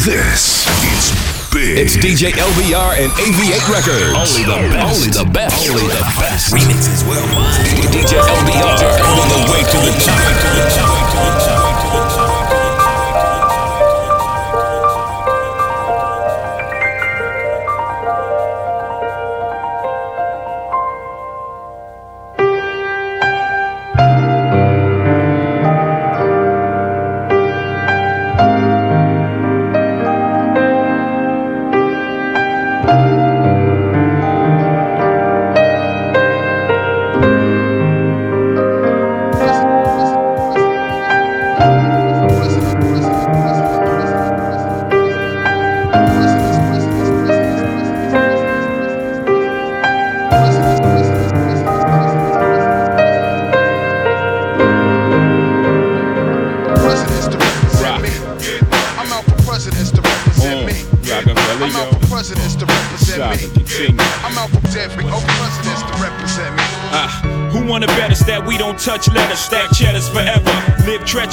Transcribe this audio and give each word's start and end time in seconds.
This 0.00 0.64
is 0.80 1.12
big. 1.52 1.76
It's 1.76 1.94
DJ 1.94 2.32
LBR 2.32 3.04
and 3.04 3.12
AV8 3.12 3.68
Records. 3.68 4.16
Only 4.16 4.44
the 4.48 4.72
best. 4.72 4.96
Only 4.96 5.10
the 5.12 5.30
best. 5.30 5.68
Only 5.68 5.82
the 5.88 6.00
best. 6.16 6.54
Remixes 6.54 7.06
worldwide. 7.06 7.66
DJ 7.92 8.16
LBR. 8.16 8.80
On 9.04 9.28
the 9.28 9.52
way 9.52 9.60
to 9.60 9.76
the 9.84 9.92
top. 10.00 11.59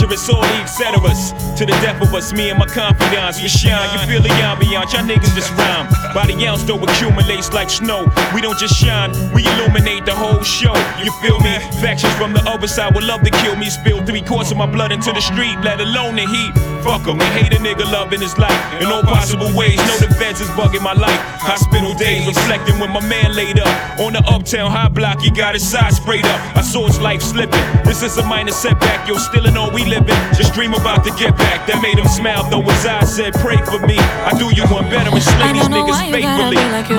Treacherous, 0.07 0.29
all 0.29 0.41
the 0.41 0.47
etceteras. 0.63 1.57
To 1.57 1.65
the 1.65 1.73
death 1.83 2.01
of 2.01 2.13
us, 2.13 2.31
me 2.33 2.49
and 2.49 2.59
my 2.59 2.65
confidants. 2.65 3.41
We 3.41 3.47
shine, 3.47 3.91
you 3.93 3.99
feel 4.07 4.21
the 4.21 4.29
ambiance, 4.29 4.93
y'all 4.93 5.03
niggas 5.03 5.35
just 5.35 5.51
rhyme. 5.57 5.87
By 6.13 6.27
the 6.27 6.47
ounce, 6.47 6.63
though, 6.63 6.79
accumulates 6.79 7.51
like 7.53 7.69
snow. 7.69 8.05
We 8.33 8.41
don't 8.41 8.57
just 8.57 8.75
shine, 8.75 9.11
we 9.33 9.45
illuminate 9.45 10.05
the 10.05 10.15
whole 10.15 10.41
show. 10.43 10.75
You 11.03 11.11
feel 11.21 11.39
me? 11.39 11.57
Factions 11.81 12.13
from 12.15 12.33
the 12.33 12.41
other 12.47 12.67
side 12.67 12.95
would 12.95 13.03
love 13.03 13.21
to 13.23 13.31
kill 13.31 13.55
me. 13.55 13.69
Spill 13.69 14.05
three 14.05 14.21
quarts 14.21 14.51
of 14.51 14.57
my 14.57 14.65
blood 14.65 14.91
into 14.91 15.11
the 15.11 15.21
street, 15.21 15.57
let 15.63 15.81
alone 15.81 16.15
the 16.15 16.25
heat. 16.25 16.53
Fuck 16.83 17.07
em, 17.07 17.19
hate 17.19 17.53
a 17.53 17.57
nigga 17.57 17.89
loving 17.91 18.21
his 18.21 18.37
life 18.37 18.81
in 18.81 18.87
all 18.87 19.03
possible 19.03 19.51
ways. 19.55 19.77
Know 19.77 20.07
the 20.07 20.13
feds 20.15 20.41
is 20.41 20.47
bugging 20.49 20.83
my 20.83 20.93
life. 20.93 21.19
Hospital 21.41 21.93
days, 21.95 22.27
reflecting 22.27 22.79
when 22.79 22.91
my 22.91 23.01
man 23.07 23.35
laid 23.35 23.59
up. 23.59 23.99
On 23.99 24.13
the 24.13 24.23
uptown 24.27 24.71
high 24.71 24.87
block, 24.87 25.21
he 25.21 25.31
got 25.31 25.53
his 25.53 25.67
side 25.67 25.93
sprayed 25.93 26.25
up. 26.25 26.57
I 26.57 26.61
saw 26.61 26.85
his 26.87 26.99
life 26.99 27.21
slipping. 27.21 27.59
This 27.87 28.03
is 28.03 28.17
a 28.17 28.25
minor 28.25 28.51
setback, 28.51 29.07
yo, 29.07 29.15
still 29.15 29.45
in 29.47 29.57
all 29.57 29.71
we 29.71 29.85
living. 29.85 30.15
Just 30.35 30.53
dream 30.53 30.73
about 30.73 31.03
to 31.05 31.11
get 31.11 31.35
back. 31.37 31.65
That 31.67 31.81
made 31.81 31.97
him 31.97 32.07
smile, 32.07 32.47
though 32.49 32.61
his 32.61 32.85
eyes 32.85 33.15
said, 33.15 33.33
pray 33.35 33.57
for 33.57 33.79
me. 33.87 33.97
I 33.97 34.37
do 34.37 34.53
you 34.53 34.67
one 34.67 34.89
better 34.89 35.09
and 35.09 35.23
slay 35.23 35.53
these 35.53 35.67
niggas 35.67 36.11
faithfully. 36.11 36.57
Like 36.75 36.89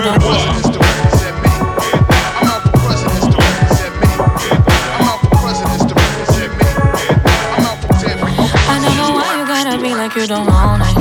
like 10.09 10.17
you 10.17 10.27
don't 10.27 10.49
own 10.49 10.81
it. 10.81 10.97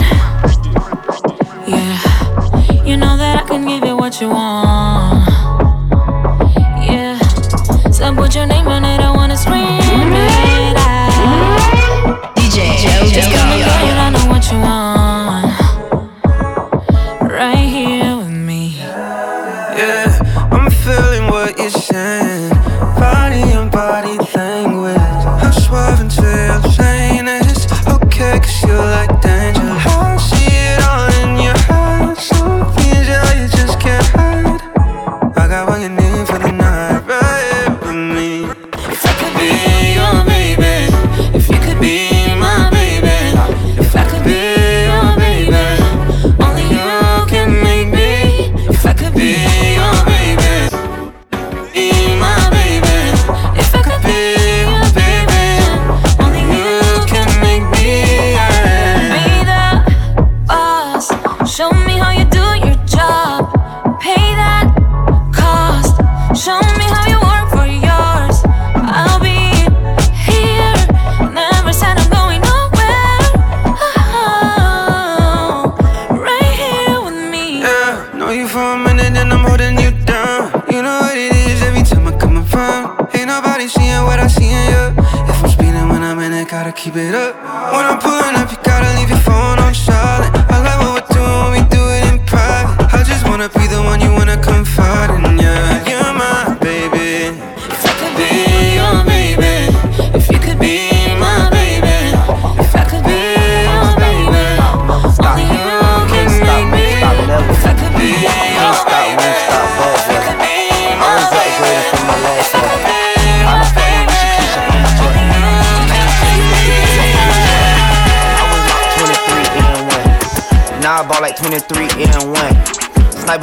Yeah, 1.67 2.83
you 2.83 2.97
know 2.97 3.15
that 3.15 3.43
I 3.43 3.47
can 3.47 3.65
give 3.65 3.85
you 3.85 3.95
what 3.95 4.19
you 4.19 4.29
want. 4.29 4.66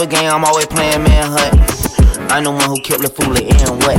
1. 0.04 0.10
Game, 0.10 0.30
I'm 0.30 0.44
always 0.44 0.66
playing 0.66 1.02
manhunt. 1.02 1.56
I'm 2.30 2.44
the 2.44 2.50
one 2.50 2.68
who 2.68 2.80
killed 2.80 3.02
the 3.02 3.08
fool 3.08 3.32
and 3.32 3.72
what? 3.84 3.96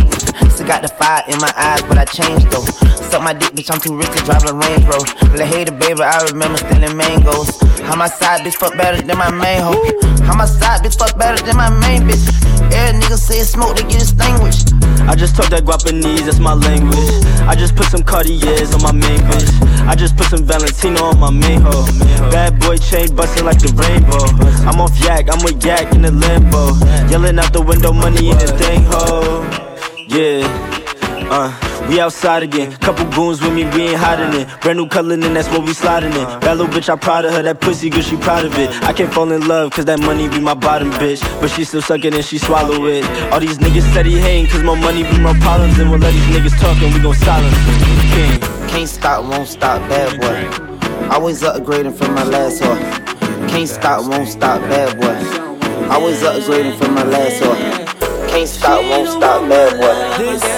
Still 0.52 0.68
got 0.68 0.82
the 0.82 0.90
fire 0.90 1.24
in 1.28 1.40
my 1.42 1.52
eyes, 1.58 1.82
but 1.84 1.98
I 1.98 2.06
changed 2.06 2.52
though. 2.52 2.66
Suck 3.10 3.24
my 3.24 3.34
dick, 3.34 3.54
bitch, 3.54 3.72
I'm 3.74 3.80
too 3.80 3.98
rich 3.98 4.10
to 4.14 4.22
drive 4.26 4.46
a 4.46 4.54
Range 4.54 4.86
Rover. 4.86 5.10
Let 5.34 5.48
hater, 5.50 5.72
baby, 5.72 6.02
I 6.02 6.22
remember 6.30 6.58
stealing 6.58 6.96
mangoes. 6.96 7.50
How 7.82 7.96
my 7.96 8.08
side 8.08 8.42
bitch 8.42 8.56
fuck 8.56 8.78
better 8.78 9.02
than 9.02 9.18
my 9.18 9.32
main 9.32 9.62
hoe. 9.62 9.82
How 10.26 10.38
my 10.38 10.46
side 10.46 10.82
bitch 10.82 10.98
fuck 10.98 11.18
better 11.18 11.42
than 11.42 11.58
my 11.58 11.70
main 11.82 12.06
bitch. 12.06 12.22
Every 12.70 13.02
nigga 13.02 13.18
say 13.18 13.42
smoke, 13.42 13.78
they 13.78 13.84
get 13.84 14.02
extinguished. 14.02 14.65
I 15.08 15.16
just 15.16 15.36
talk 15.36 15.50
that 15.50 15.66
Guapanese, 15.66 16.26
that's 16.26 16.40
my 16.40 16.54
language. 16.54 16.98
I 17.48 17.56
just 17.56 17.76
put 17.76 17.86
some 17.88 18.04
Cartiers 18.04 18.74
on 18.74 18.82
my 18.82 18.92
main 18.92 19.20
bitch. 19.30 19.52
I 19.88 19.96
just 19.96 20.18
put 20.18 20.28
some 20.28 20.44
Valentino 20.44 21.04
on 21.04 21.20
my 21.20 21.30
main 21.30 21.62
hoe. 21.62 21.86
Bad 22.32 22.60
boy 22.60 22.78
chain 22.78 23.16
bustin' 23.16 23.46
like 23.46 23.60
the 23.60 23.72
rainbow. 23.78 24.26
I'm 24.68 24.82
off 24.82 24.98
yak, 25.00 25.30
I'm 25.32 25.44
with 25.44 25.64
yak 25.64 25.94
in 25.94 26.02
the 26.02 26.12
limbo. 26.12 26.74
Yelling 27.10 27.38
out 27.40 27.54
the 27.54 27.62
window, 27.62 27.94
money 27.94 28.30
in 28.32 28.38
the 28.38 28.48
thing 28.58 28.84
hoe. 28.90 29.46
Yeah, 30.08 30.46
uh, 31.30 31.52
we 31.88 32.00
outside 32.00 32.44
again. 32.44 32.72
Couple 32.78 33.06
goons 33.12 33.42
with 33.42 33.54
me, 33.54 33.66
we 33.66 33.90
ain't 33.90 33.98
hiding 33.98 34.40
it. 34.42 34.48
Brand 34.62 34.78
new 34.78 34.88
color, 34.88 35.14
and 35.14 35.24
that's 35.36 35.50
what 35.50 35.62
we 35.66 35.74
sliding 35.74 36.12
in. 36.14 36.18
Uh-huh. 36.20 36.40
Bad 36.40 36.58
little 36.58 36.74
bitch, 36.74 36.90
I 36.90 36.96
proud 36.96 37.26
of 37.26 37.34
her. 37.34 37.44
That 37.44 37.62
pussy 37.62 37.90
good, 37.90 38.04
she 38.04 38.18
proud 38.18 38.46
of 38.46 38.58
it. 38.58 38.70
I 38.84 38.94
can't 38.94 39.14
fall 39.14 39.32
in 39.32 39.48
love, 39.48 39.72
cause 39.72 39.86
that 39.86 40.00
money 40.00 40.28
be 40.28 40.40
my 40.40 40.54
bottom 40.54 40.92
bitch. 40.92 41.22
But 41.40 41.50
she 41.50 41.64
still 41.64 41.82
suck 41.82 42.04
it 42.06 42.14
and 42.14 42.26
she 42.26 42.38
swallow 42.38 42.86
it. 42.86 43.06
All 43.32 43.40
these 43.40 43.58
niggas 43.58 43.94
said 43.94 44.06
he 44.06 44.20
hating, 44.20 44.48
cause 44.48 44.64
more 44.64 44.78
money 44.78 45.04
be 45.04 45.20
my 45.20 45.38
problems. 45.40 45.78
And 45.80 45.90
we'll 45.90 46.00
let 46.00 46.12
these 46.14 46.30
niggas 46.36 46.60
talk 46.60 46.78
and 46.82 46.94
we 46.94 47.00
gon' 47.02 47.16
silence 47.16 47.58
them. 47.66 47.96
King. 48.14 48.56
Can't 48.70 48.90
stop, 48.90 49.24
won't 49.24 49.48
stop, 49.48 49.80
bad 49.90 50.20
boy. 50.20 50.66
Always 51.14 51.42
upgrading 51.44 51.96
from 51.96 52.14
my 52.16 52.24
last 52.24 52.62
hoe. 52.62 52.76
Can't 53.48 53.70
stop, 53.70 54.10
won't 54.10 54.28
stop, 54.28 54.60
bad 54.62 55.00
boy. 55.00 55.46
Always 55.90 56.22
upgrading 56.24 56.78
from 56.78 56.96
my 56.96 57.04
last 57.04 57.42
one. 57.42 57.65
Can't 58.36 58.50
stop, 58.50 58.84
won't 58.84 59.08
stop, 59.08 59.48
bad 59.48 59.80
boy. 59.80 59.96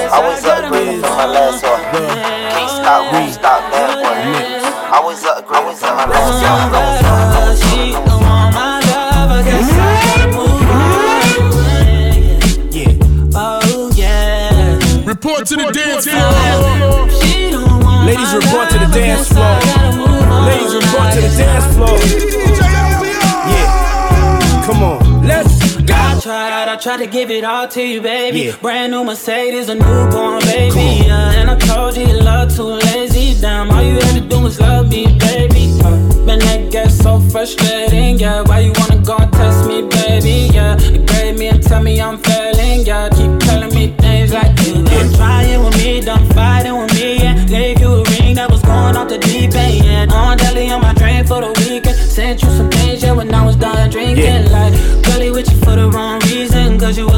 Always 0.09 0.41
upgrading 0.41 1.01
from 1.01 1.13
my 1.13 1.27
last 1.27 1.62
one. 1.62 1.79
Can't 1.94 2.71
stop, 2.71 3.13
won't 3.13 3.31
stop, 3.31 3.62
bad 3.71 4.01
boy. 4.01 4.18
Always 4.97 5.21
upgrading 5.21 5.77
from 5.77 5.95
my 5.95 6.07
last 6.09 6.41
one. 6.41 6.74
She 7.69 7.91
don't 7.91 8.07
want 8.07 8.56
my 8.56 8.81
love, 8.81 9.29
I 9.29 9.44
guess 9.45 9.69
I 9.69 9.94
gotta 10.09 10.27
move 10.33 10.65
on. 10.74 10.97
Yeah. 12.74 13.35
Oh 13.35 13.94
yeah. 13.94 15.06
Report 15.06 15.45
to 15.45 15.56
the 15.56 15.69
dance 15.71 16.07
floor. 16.07 17.09
She 17.21 17.51
don't 17.51 17.83
want 17.83 18.07
Ladies, 18.07 18.33
my 18.33 18.38
report 18.39 18.69
to 18.71 18.80
the 18.80 18.88
dance 18.88 19.27
floor. 19.27 19.59
gotta 19.62 19.94
move. 19.95 20.25
Ladies, 20.50 20.73
report 20.73 21.13
to 21.13 21.21
the 21.21 21.30
dance 21.38 21.75
floor. 21.75 21.94
Yeah. 23.53 24.65
Come 24.65 24.81
on. 24.81 25.06
I 26.18 26.19
tried, 26.19 26.68
I 26.68 26.75
tried 26.78 26.98
to 26.98 27.06
give 27.06 27.30
it 27.30 27.44
all 27.44 27.68
to 27.68 27.84
you, 27.84 28.02
baby. 28.02 28.40
Yeah. 28.40 28.58
Brand 28.58 28.92
new 28.92 29.04
Mercedes, 29.04 29.69
a 29.69 29.75
newborn 29.75 30.40
baby. 30.40 31.06
Yeah, 31.06 31.34
and 31.34 31.48
I 31.52 31.56
told 31.60 31.96
you 31.96 32.08
you 32.08 32.19
love 32.19 32.56
too 32.56 32.64
lazy. 32.64 33.40
Damn, 33.40 33.69
all 33.69 33.84
you 33.84 33.94
had 33.94 34.16
to 34.16 34.22
do 34.22 34.42
was 34.42 34.60
love 34.60 34.90
me, 34.90 35.06
baby. 35.19 35.80
Uh, 35.84 35.92
man, 36.25 36.40
that 36.40 36.72
gets 36.72 36.98
so 36.98 37.19
frustrating. 37.19 38.18
Yeah, 38.18 38.42
why 38.42 38.62
you 38.62 38.74
wanna 38.78 38.87
Cause 56.88 56.98
you 56.98 57.17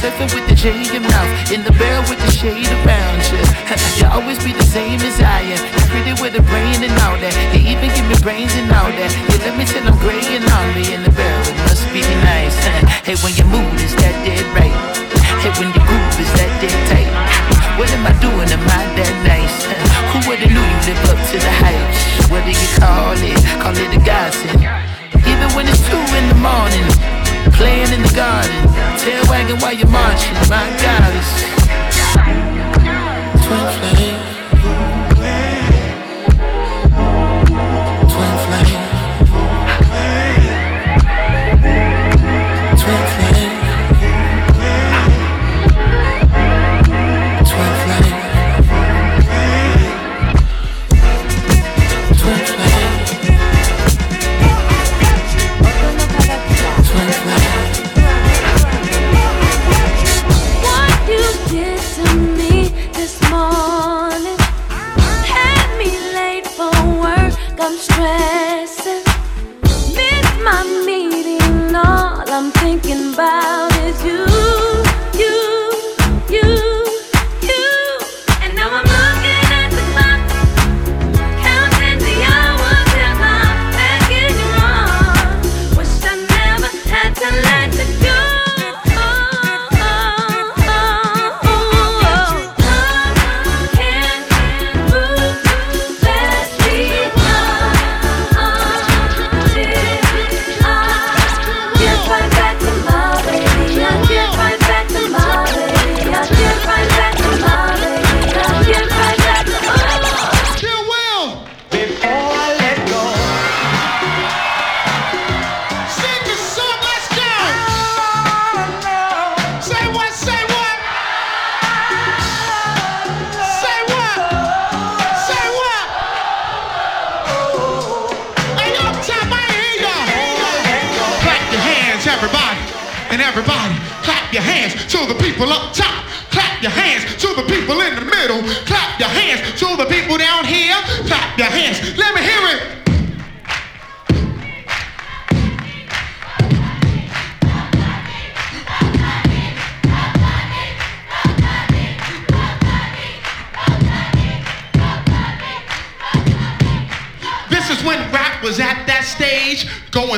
surfing 0.00 0.30
with 0.34 0.46
the 0.48 0.54
J 0.54 0.76
in 0.76 0.90
your 0.92 1.06
mouth. 1.08 1.30
In 1.52 1.64
the 1.64 1.72
barrel 1.80 2.04
with 2.08 2.20
the 2.20 2.32
shade 2.32 2.68
around 2.84 3.20
you. 3.32 3.42
You 3.96 4.04
always 4.12 4.36
be 4.44 4.52
the 4.52 4.62
same 4.64 5.00
as 5.00 5.16
I 5.20 5.40
am. 5.56 5.56
You're 5.56 5.88
pretty 5.88 6.12
with 6.20 6.36
a 6.36 6.44
brain 6.44 6.84
and 6.84 6.92
all 7.00 7.16
that. 7.16 7.32
You 7.56 7.64
even 7.64 7.88
give 7.96 8.04
me 8.04 8.16
brains 8.20 8.52
and 8.60 8.68
all 8.68 8.92
that. 8.92 9.10
You 9.32 9.40
let 9.40 9.56
me 9.56 9.64
till 9.64 9.80
I'm 9.88 9.96
gray 10.04 10.20
and 10.36 10.44
me 10.76 10.84
in 10.92 11.00
the 11.00 11.12
barrel. 11.16 11.48
It 11.48 11.56
must 11.64 11.88
be 11.92 12.04
nice. 12.28 12.56
Hey, 13.06 13.14
when 13.22 13.32
your 13.38 13.46
mood 13.46 13.78
is 13.86 13.94
that 14.02 14.16
dead 14.26 14.42
right. 14.58 14.74
Hey, 15.38 15.54
when 15.62 15.70
your 15.70 15.84
groove 15.86 16.18
is 16.18 16.32
that 16.36 16.50
dead 16.58 16.74
tight. 16.90 17.06
What 17.78 17.86
am 17.94 18.02
I 18.02 18.12
doing? 18.18 18.50
Am 18.50 18.66
I 18.66 18.82
that 18.98 19.14
nice? 19.22 19.56
Who 20.10 20.18
would've 20.26 20.50
knew 20.50 20.58
you 20.58 20.80
live 20.90 21.02
up 21.06 21.20
to 21.30 21.36
the 21.38 21.52
hype? 21.62 21.86
What 22.28 22.42
do 22.42 22.50
you 22.50 22.70
call 22.82 23.14
it? 23.14 23.38
Call 23.62 23.76
it 23.78 23.94
a 23.94 24.00
godsend. 24.02 24.60
Even 25.22 25.48
when 25.54 25.70
it's 25.70 25.80
two 25.86 26.02
in 26.18 26.26
the 26.26 26.38
morning, 26.42 27.15
playing 27.56 27.92
in 27.92 28.02
the 28.02 28.12
garden, 28.14 28.52
tail 28.98 29.24
wagging 29.28 29.58
while 29.60 29.72
you're 29.72 29.88
marching. 29.88 30.34
My 30.48 30.68
God, 30.80 31.12
it's 31.16 31.32
twin 33.46 33.96
flame. 33.96 34.35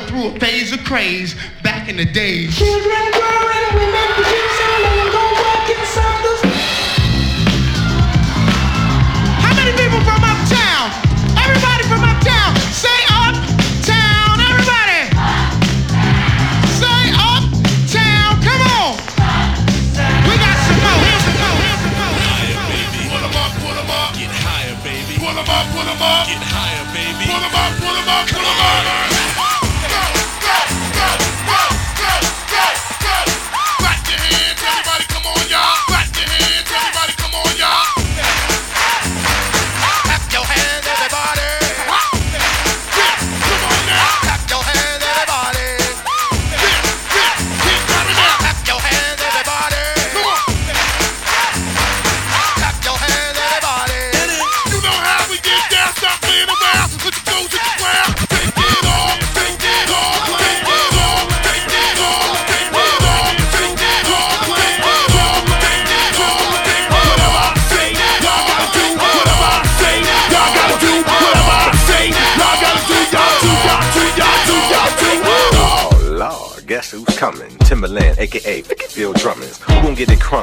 Through 0.06 0.28
a 0.28 0.38
phase 0.38 0.72
of 0.72 0.84
craze 0.84 1.34
back 1.62 1.88
in 1.88 1.96
the 1.96 2.04
days. 2.04 2.56
Children 2.56 3.07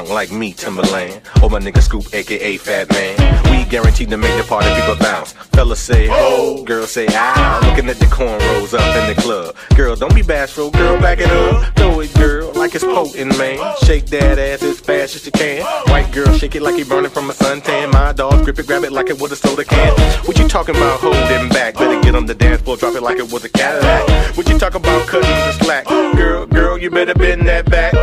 like 0.08 0.30
me, 0.30 0.52
Timbaland? 0.52 1.20
Or 1.42 1.50
my 1.50 1.58
nigga 1.58 1.82
Scoop, 1.82 2.04
aka 2.12 2.56
Fat 2.56 2.90
Man. 2.90 3.16
We 3.50 3.64
guaranteed 3.70 4.10
to 4.10 4.16
make 4.16 4.36
the 4.36 4.46
party 4.48 4.68
people 4.74 4.96
bounce. 4.96 5.32
Fellas 5.32 5.80
say 5.80 6.06
ho, 6.06 6.62
girls 6.64 6.92
say 6.92 7.06
ah. 7.10 7.60
Looking 7.64 7.88
at 7.88 7.96
the 7.96 8.06
cornrows 8.06 8.74
up 8.74 8.96
in 8.96 9.14
the 9.14 9.20
club. 9.20 9.56
Girl, 9.76 9.96
don't 9.96 10.14
be 10.14 10.22
bashful, 10.22 10.70
girl, 10.70 11.00
back 11.00 11.18
it 11.18 11.30
up. 11.30 11.76
Throw 11.76 12.00
it, 12.00 12.14
girl, 12.14 12.52
like 12.54 12.74
it's 12.74 12.84
potent, 12.84 13.36
man. 13.38 13.58
Shake 13.84 14.06
that 14.06 14.38
ass 14.38 14.62
as 14.62 14.80
fast 14.80 15.16
as 15.16 15.26
you 15.26 15.32
can. 15.32 15.64
White 15.90 16.12
girl, 16.12 16.32
shake 16.36 16.54
it 16.54 16.62
like 16.62 16.78
you 16.78 16.84
burning 16.84 17.10
from 17.10 17.30
a 17.30 17.32
suntan. 17.32 17.92
My 17.92 18.12
dog, 18.12 18.44
grip 18.44 18.58
it, 18.58 18.66
grab 18.66 18.84
it 18.84 18.92
like 18.92 19.08
it 19.10 19.20
was 19.20 19.32
a 19.32 19.36
soda 19.36 19.64
can. 19.64 19.92
What 20.26 20.38
you 20.38 20.48
talking 20.48 20.76
about 20.76 21.00
holding 21.00 21.48
back? 21.48 21.74
Better 21.74 22.00
get 22.00 22.14
on 22.14 22.26
the 22.26 22.34
dance 22.34 22.62
floor, 22.62 22.76
drop 22.76 22.94
it 22.94 23.02
like 23.02 23.18
it 23.18 23.32
was 23.32 23.44
a 23.44 23.48
Cadillac. 23.48 24.36
What 24.36 24.48
you 24.48 24.58
talking 24.58 24.80
about 24.80 25.08
cutting 25.08 25.28
the 25.28 25.52
slack? 25.64 25.86
Girl, 25.86 26.46
girl, 26.46 26.78
you 26.78 26.90
better 26.90 27.14
bend 27.14 27.46
that 27.48 27.68
back. 27.70 27.95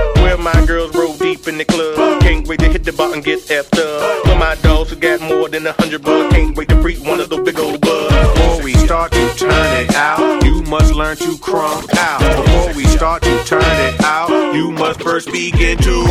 Bar 2.97 3.13
and 3.13 3.23
get 3.23 3.39
effed 3.47 3.79
up. 3.79 4.25
For 4.25 4.35
my 4.35 4.55
dogs 4.62 4.89
who 4.89 4.95
got 4.95 5.21
more 5.21 5.50
than 5.50 5.65
a 5.67 5.73
hundred 5.73 6.03
bucks. 6.03 6.33
Can't 6.35 6.55
wait 6.55 6.69
to 6.69 6.81
freak 6.81 7.03
one 7.03 7.19
of 7.19 7.29
those 7.29 7.41
big 7.41 7.59
old 7.59 7.81
bugs. 7.81 8.13
Before 8.13 8.63
we 8.63 8.73
start 8.73 9.12
to 9.12 9.33
turn 9.35 9.83
it 9.83 9.95
out, 9.95 10.43
you 10.43 10.62
must 10.63 10.93
learn 10.93 11.17
to 11.17 11.38
crump 11.39 11.89
out. 11.97 12.19
Before 12.45 12.73
we 12.75 12.85
start 12.85 13.21
to 13.23 13.43
turn 13.45 13.62
it 13.63 14.01
out, 14.01 14.29
you 14.55 14.71
must 14.71 15.01
first 15.01 15.31
begin 15.31 15.77
to 15.79 16.03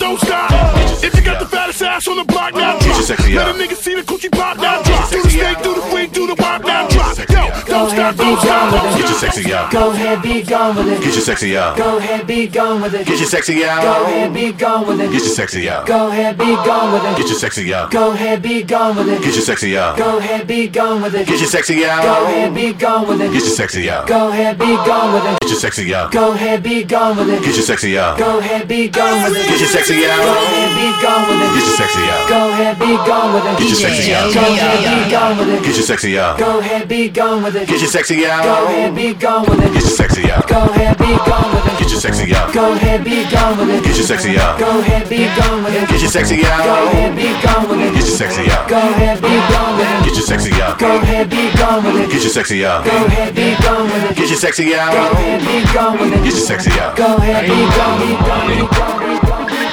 don't 0.00 0.18
stop. 0.18 0.50
If 1.04 1.14
you 1.14 1.22
got 1.22 1.38
the 1.38 1.46
fattest 1.46 1.82
ass 1.82 2.08
on 2.08 2.16
the 2.16 2.24
block, 2.24 2.54
now 2.54 2.78
drop. 2.80 3.08
Let 3.08 3.20
a 3.20 3.52
nigga 3.52 3.76
see 3.76 3.94
the 3.94 4.02
coochie 4.02 4.32
pop, 4.32 4.56
now 4.56 4.82
drop. 4.82 5.10
Do 5.10 5.22
the 5.22 5.30
snake, 5.30 5.62
do 5.62 5.74
the 5.74 5.82
freak, 5.92 6.12
do 6.12 6.26
the 6.26 6.34
wop, 6.40 6.64
now 6.64 6.88
drop. 6.88 7.18
Yo, 7.18 7.44
don't 7.66 7.90
stop, 7.90 8.16
don't 8.16 8.40
stop. 8.40 8.89
Get 9.00 9.08
your 9.08 9.18
sexy 9.18 9.54
out. 9.54 9.72
Go 9.72 9.90
ahead, 9.92 10.22
be 10.22 10.42
gone 10.42 10.76
with 10.76 10.88
it. 10.88 11.02
Get 11.02 11.14
your 11.14 11.22
sexy 11.22 11.56
out. 11.56 11.76
Go 11.76 11.96
ahead, 11.96 12.26
be 12.26 12.46
gone 12.46 12.82
with 12.82 12.94
it. 12.94 13.06
Get 13.06 13.18
your 13.18 13.28
sexy 13.28 13.64
out. 13.64 13.82
Go 13.82 14.04
ahead, 14.04 14.34
be 14.34 14.52
gone 14.52 14.86
with 14.86 15.00
it. 15.00 15.10
Get 15.10 15.22
your 15.22 15.32
sexy 15.32 15.68
out. 15.70 15.86
Go 15.86 16.08
ahead, 16.08 16.36
be 16.36 16.44
gone 16.44 16.92
with 16.92 17.04
it. 17.04 17.16
Get 17.16 17.26
your 17.28 17.36
sexy 17.36 17.72
out. 17.72 17.90
Go 17.90 18.12
ahead, 18.12 18.42
be 18.42 18.62
gone 18.62 18.96
with 18.96 19.08
it. 19.08 19.22
Get 19.22 19.34
your 19.34 19.42
sexy 19.42 19.78
out. 19.78 19.96
Go 19.96 20.18
ahead, 20.18 20.46
be 20.46 20.68
gone 20.68 21.00
with 21.00 21.20
it. 21.22 21.26
Get 21.26 21.40
your 21.40 21.48
sexy 21.48 21.86
out. 21.86 22.04
Go 22.04 22.26
ahead, 22.26 22.54
be 22.54 22.72
gone 22.74 23.08
with 23.08 23.20
it. 23.22 23.32
Get 23.32 23.42
your 23.42 23.54
sexy 23.56 23.88
out. 23.88 24.06
Go 24.06 24.28
ahead, 24.28 24.58
be 24.58 24.74
gone 24.76 25.14
with 25.14 25.24
it. 25.24 25.40
Get 25.40 25.48
your 25.48 25.56
sexy 25.60 25.94
out. 25.94 26.12
Go 26.12 26.32
ahead, 26.32 26.62
be 26.62 26.84
gone 26.84 27.16
with 27.16 27.30
it. 27.30 27.42
Get 27.42 27.56
your 27.56 27.64
sexy 27.64 27.98
out. 27.98 28.18
Go 28.18 28.38
ahead, 28.38 28.68
be 28.68 28.88
gone 28.88 29.24
with 29.24 29.40
it. 29.40 29.48
Get 29.48 29.62
your 29.62 29.72
sexy 29.72 30.04
out. 30.04 30.18
Go 30.18 30.44
ahead, 30.44 30.76
be 30.76 30.98
gone 31.00 31.24
with 31.24 31.40
it. 31.40 31.54
Get 31.54 31.64
your 31.64 31.76
sexy 31.76 32.04
out. 32.04 32.28
Go 32.28 32.50
ahead, 32.50 32.78
be 32.78 32.96
gone 33.06 33.34
with 33.34 33.46
it. 33.46 33.58
Get 33.58 33.68
your 33.68 33.76
sexy 33.76 34.12
out. 34.14 34.34
Go 34.34 34.40
ahead, 34.50 34.88
be 34.88 35.10
gone 35.10 35.38
with 35.38 35.48
it. 35.48 35.62
Get 35.64 35.76
your 35.76 35.84
sexy 35.84 36.18
out. 36.18 36.38
Go 36.38 36.58
ahead, 36.58 36.88
be 36.88 37.08
gone 37.08 37.42
with 37.42 37.56
it. 37.56 37.68
Get 37.68 37.80
your 37.80 37.88
sexy 37.88 38.26
out. 38.26 38.42
Go 38.44 38.66
ahead, 38.66 38.89
be 38.94 39.14
gone 39.14 39.46
with 39.48 39.60
it. 39.60 39.72
Get 39.72 39.82
your 39.82 39.90
sexy 39.90 40.30
out. 40.30 40.48
Go 40.48 40.64
ahead, 40.70 40.98
be 40.98 41.16
gone 41.28 41.54
with 41.54 41.66
it. 41.66 41.78
Get 41.78 41.90
your 41.90 42.00
sexy 42.00 42.34
out. 42.34 42.52
Go 42.52 42.72
ahead, 42.72 43.04
be 43.04 43.24
gone 43.30 43.58
with 43.58 43.70
it. 43.70 43.84
Get 43.84 43.96
your 43.96 44.06
sexy 44.06 44.38
out. 44.38 44.58
Go 44.58 44.80
ahead, 44.80 45.08
be 45.08 45.26
gone 45.36 45.64
with 45.64 45.74
it. 45.74 45.88
Get 45.88 46.00
your 46.00 46.10
sexy 46.10 46.44
out. 46.46 46.66
Go 46.66 46.82
ahead, 46.88 47.16
be 47.16 47.28
gone 47.42 47.68
with 47.68 47.80
it. 47.80 47.94
Get 47.94 48.04
your 48.06 48.16
sexy 48.16 48.50
out. 48.50 48.68
Go 48.68 48.76
ahead, 48.76 49.20
be 49.20 49.28
gone 49.28 49.76
with 49.76 49.90
it. 49.90 50.04
Get 50.04 50.14
your 50.14 50.22
sexy 50.26 50.62
out. 50.62 50.78
Go 50.78 50.96
ahead, 50.96 51.30
be 51.30 51.50
gone 51.58 51.84
with 51.84 51.96
it. 51.96 52.10
Get 52.10 52.22
your 52.22 52.30
sexy 52.30 52.64
out. 52.64 52.84
Go 52.84 52.90
ahead, 53.06 53.34
be 53.34 53.56
gone 53.62 53.84
with 53.84 54.10
it. 54.10 54.16
Get 54.16 54.28
your 54.28 54.38
sexy 54.38 54.74
out. 54.74 54.92
Go 54.92 55.10
ahead, 55.12 55.40
be 55.40 55.74
gone 55.74 55.98
with 55.98 56.12
it. 56.12 56.24
Get 56.24 56.34
your 56.34 56.46
sexy 56.46 56.70
out. 56.80 56.96
Go 56.96 57.16
ahead, 57.16 57.44
be 57.44 57.58
gone, 57.76 57.98
be 58.00 58.10
gone, 58.26 58.48
be 58.48 58.56
gone, 58.76 59.20
be 59.20 59.26
gone. 59.26 59.69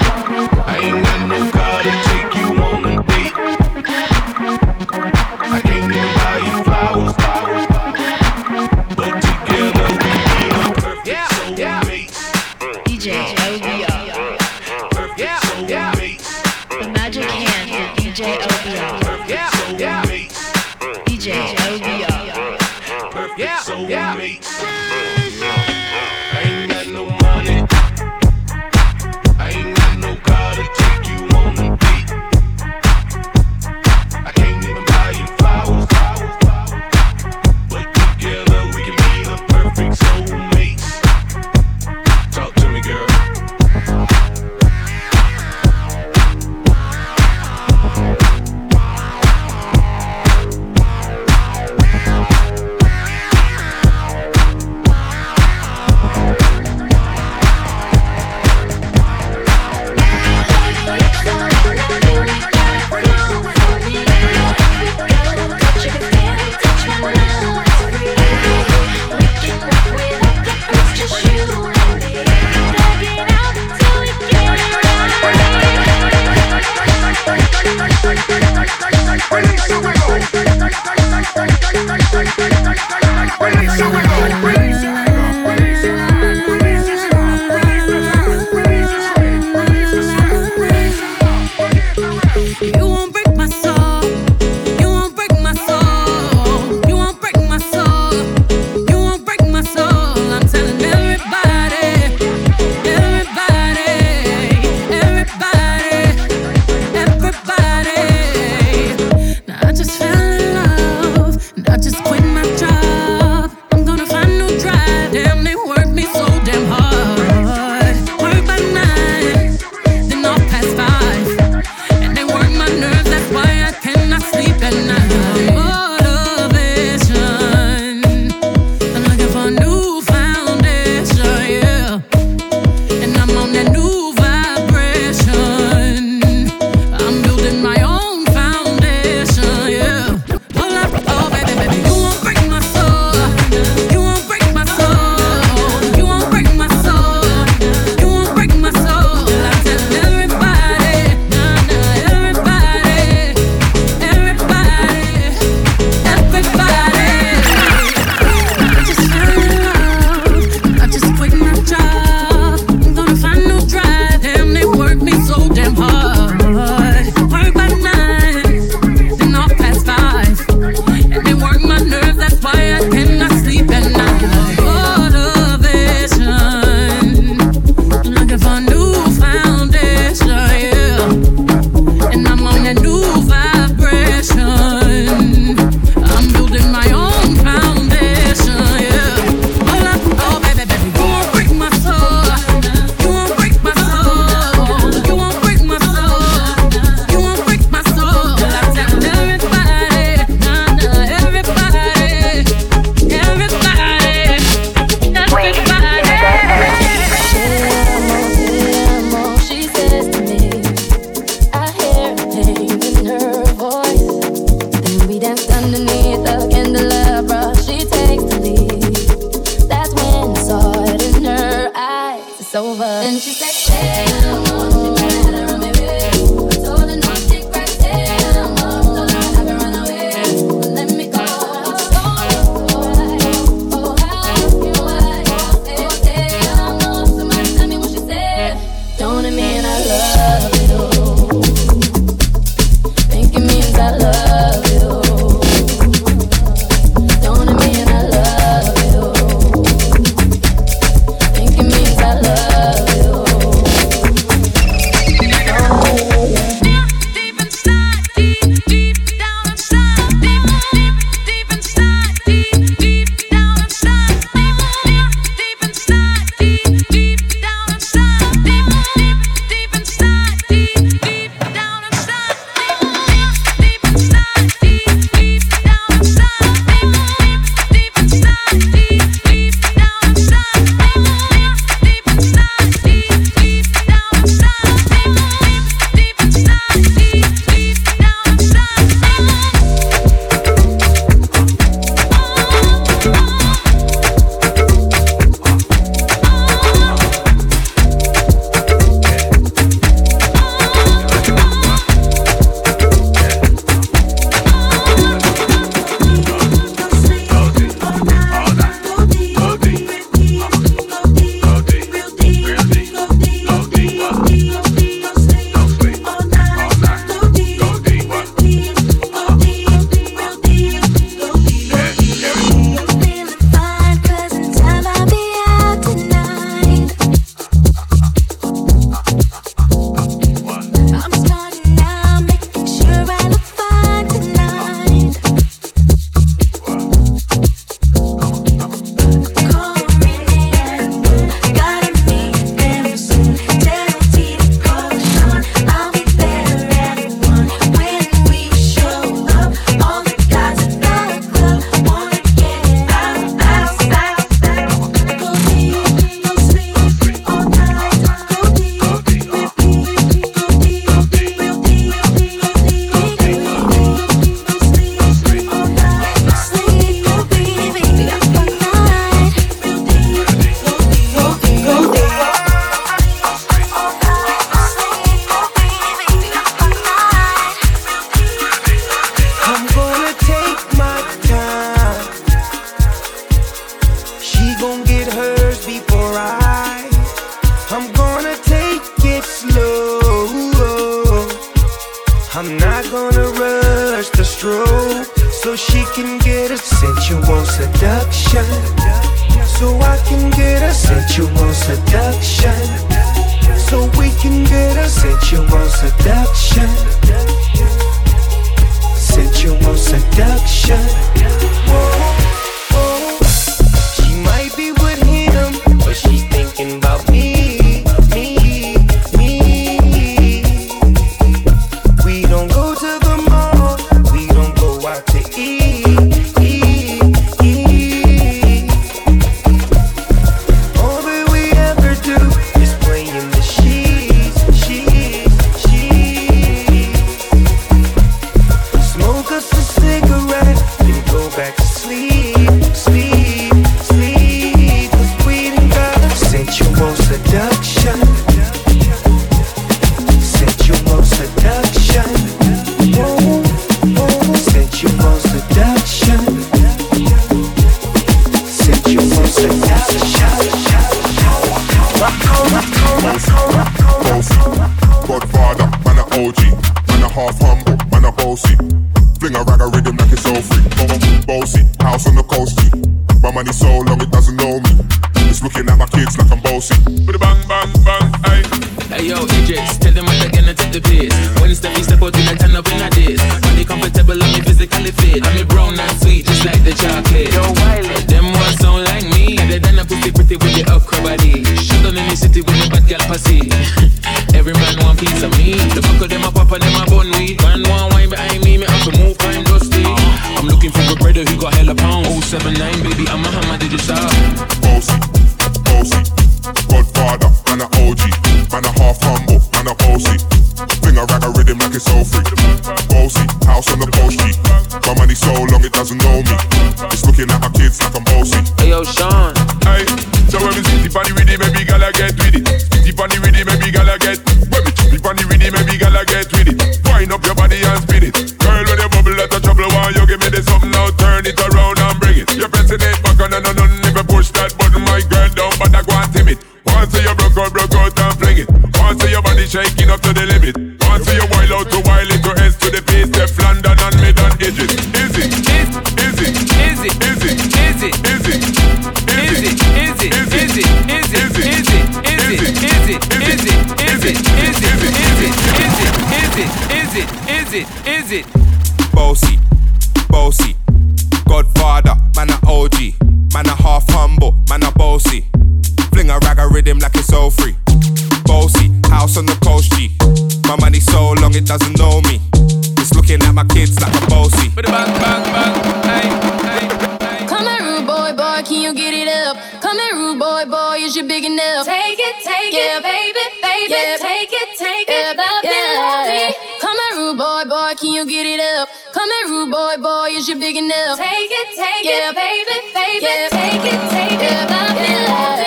boy, 587.47 587.73
can 587.79 587.91
you 587.93 588.05
get 588.05 588.25
it 588.25 588.39
up? 588.39 588.69
Come 588.93 589.09
here, 589.09 589.27
rude 589.29 589.51
boy, 589.51 589.77
boy, 589.81 590.07
is 590.11 590.27
you 590.27 590.35
big 590.35 590.57
enough? 590.57 590.97
Take 590.97 591.31
it, 591.31 591.47
take 591.55 591.85
yeah. 591.85 592.09
it, 592.09 592.15
baby, 592.15 592.57
baby, 592.73 593.05
yeah. 593.05 593.29
take 593.29 593.65
it, 593.73 593.81
take 593.89 594.21
yeah. 594.21 594.43
it, 594.43 594.51
love 594.51 594.75
yeah. 594.75 595.07
love 595.07 595.39
it. 595.39 595.46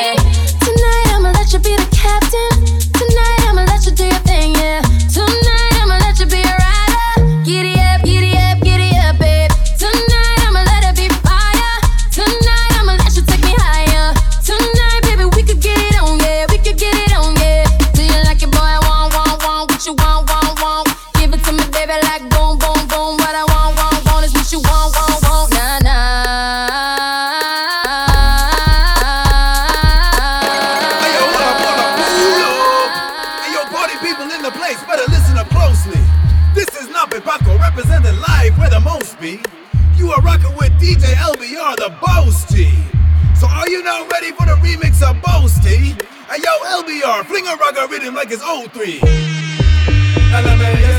you 43.80 43.84
now 43.84 44.06
ready 44.08 44.30
for 44.32 44.44
the 44.44 44.56
remix 44.56 45.00
of 45.02 45.16
Boasty. 45.22 45.96
And 46.30 46.42
yo, 46.42 46.50
LBR, 46.82 47.24
fling 47.24 47.46
a 47.46 47.56
rocker 47.56 47.86
rhythm 47.88 48.14
like 48.14 48.30
it's 48.30 48.42
03. 48.42 49.00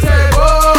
Say, 0.01 0.29
whoa. 0.33 0.71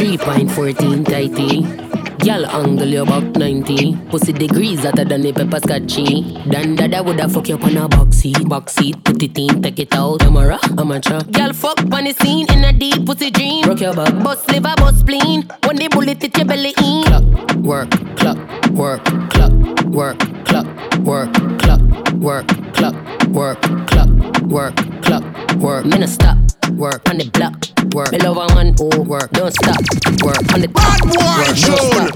3.14 0.00 1.04
tighty. 1.04 1.89
Y'all 2.22 2.44
angle 2.46 2.86
you 2.86 3.02
about 3.02 3.24
90. 3.36 3.96
Pussy 4.10 4.32
degrees 4.32 4.84
hotter 4.84 5.04
than 5.04 5.24
a 5.24 5.32
pepper 5.32 5.58
scotchy. 5.58 6.22
Dan 6.50 6.74
dada 6.74 7.02
woulda 7.02 7.26
fuck 7.28 7.48
you 7.48 7.54
up 7.54 7.64
on 7.64 7.76
a 7.78 7.88
box 7.88 8.18
seat. 8.18 8.46
Box 8.46 8.74
seat, 8.74 9.02
put 9.04 9.22
it 9.22 9.38
in, 9.38 9.62
take 9.62 9.78
it 9.78 9.94
out. 9.94 10.20
Camera, 10.20 10.58
amateur. 10.78 11.20
Y'all 11.36 11.54
fuck 11.54 11.80
on 11.80 12.04
the 12.04 12.12
scene 12.12 12.46
in 12.52 12.64
a 12.64 12.72
deep 12.74 13.06
pussy 13.06 13.30
dream. 13.30 13.66
Rock 13.66 13.80
your 13.80 13.94
back. 13.94 14.12
Bust 14.22 14.46
liver, 14.50 14.74
bust 14.76 15.00
spleen. 15.00 15.48
When 15.64 15.76
the 15.76 15.88
bullet 15.88 16.20
hit 16.20 16.36
your 16.36 16.46
belly 16.46 16.74
in. 16.78 17.04
Clock, 17.04 17.54
work, 17.56 17.90
clock, 18.16 18.38
work, 18.72 19.04
clock, 19.30 19.52
work, 19.86 20.18
clock, 20.44 20.66
work, 20.98 21.32
clock, 21.58 21.80
work, 22.14 22.46
clock, 22.74 22.94
work, 23.28 23.62
clock, 23.86 24.42
work, 24.42 24.76
clock, 25.02 25.24
work. 25.56 25.86
Me 25.86 25.98
no 25.98 26.06
stop 26.06 26.36
work 26.80 27.06
on 27.10 27.18
the 27.18 27.28
block, 27.36 27.54
work. 27.94 28.10
Me 28.10 28.18
love 28.18 28.40
a 28.40 28.54
man 28.54 28.72
who 28.78 28.88
work, 29.04 29.30
don't 29.32 29.52
stop, 29.52 29.76
work 30.24 30.40
on 30.56 30.64
the 30.64 30.68
Bad 30.72 31.00
boy 31.04 31.20
work, 31.20 31.52
don't 31.60 31.84
stop. 31.92 32.08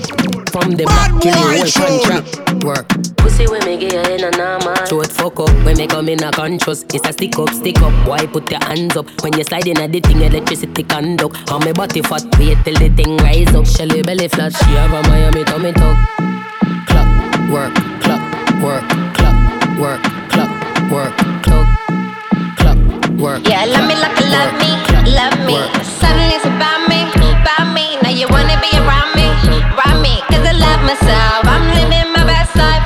From 0.48 0.72
the 0.72 0.85
Bad 0.88 1.11
block 1.12 1.22
till 1.22 1.37
boy 1.37 1.61
the 1.61 1.68
whole 1.77 2.00
contract, 2.00 2.64
work. 2.64 2.88
Pussy 3.20 3.44
when 3.46 3.61
me 3.66 3.77
get 3.77 4.09
in 4.09 4.24
a 4.24 4.31
normal. 4.33 4.74
Throw 4.88 5.03
it 5.03 5.12
fuck 5.12 5.38
up 5.38 5.53
when 5.68 5.77
me 5.77 5.87
come 5.87 6.09
in 6.09 6.24
a 6.24 6.33
conscious. 6.33 6.83
It's 6.94 7.07
a 7.07 7.12
stick 7.12 7.38
up, 7.38 7.50
stick 7.50 7.77
up. 7.83 7.92
Why 8.09 8.24
put 8.24 8.50
your 8.50 8.64
hands 8.64 8.96
up 8.96 9.07
when 9.22 9.37
you 9.37 9.44
slide 9.44 9.66
in 9.66 9.77
a 9.77 9.87
the 9.87 10.00
thing 10.00 10.22
electricity 10.22 10.83
conduct? 10.83 11.53
On 11.53 11.62
me 11.62 11.72
body 11.72 12.00
fat, 12.00 12.24
wait 12.40 12.57
till 12.64 12.74
the 12.81 12.88
thing 12.96 13.18
rise 13.18 13.55
up. 13.55 13.66
Shelly 13.66 14.03
belly 14.03 14.29
flat, 14.29 14.57
she 14.57 14.72
have 14.81 14.96
a 14.96 15.03
Miami 15.09 15.44
tummy 15.44 15.72
tuck. 15.77 15.92
Clock, 16.88 17.09
work, 17.53 17.74
clock, 18.00 18.24
work, 18.64 18.85
clock, 19.12 19.37
work, 19.77 20.00
clock, 20.33 20.50
work, 20.90 21.12
clock, 21.44 21.68
clock, 22.57 22.79
work. 23.20 23.44
Yeah, 23.44 23.66
let 23.66 23.85
me 23.88 23.94
like 24.00 24.18
you 24.20 24.24
love 24.35 24.53
me, 24.59 24.73
love 25.18 25.38
me. 25.47 25.59
Suddenly 26.01 26.35
it's 26.35 26.47
about 26.47 26.81
me, 26.90 27.01
about 27.38 27.66
me. 27.77 27.87
Now 28.03 28.11
you 28.11 28.27
wanna 28.35 28.59
be 28.66 28.70
around 28.83 29.11
me, 29.18 29.27
around 29.75 29.99
me. 30.03 30.14
Cause 30.31 30.44
I 30.53 30.55
love 30.66 30.81
myself, 30.90 31.40
I'm 31.55 31.66
living 31.79 32.09
my 32.16 32.25
best 32.27 32.57
life. 32.57 32.83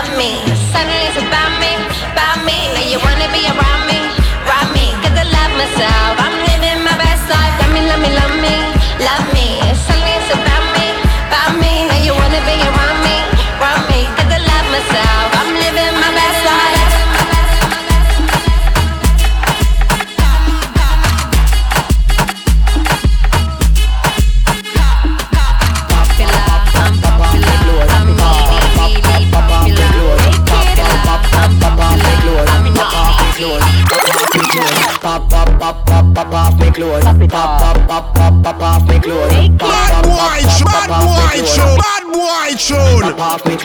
Love 0.00 0.16
me. 0.16 0.57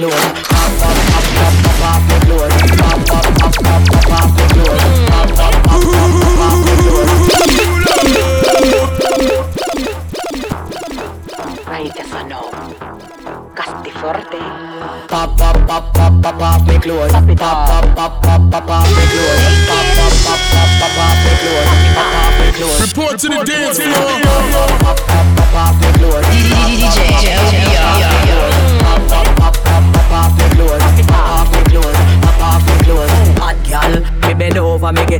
Pop 0.03 0.52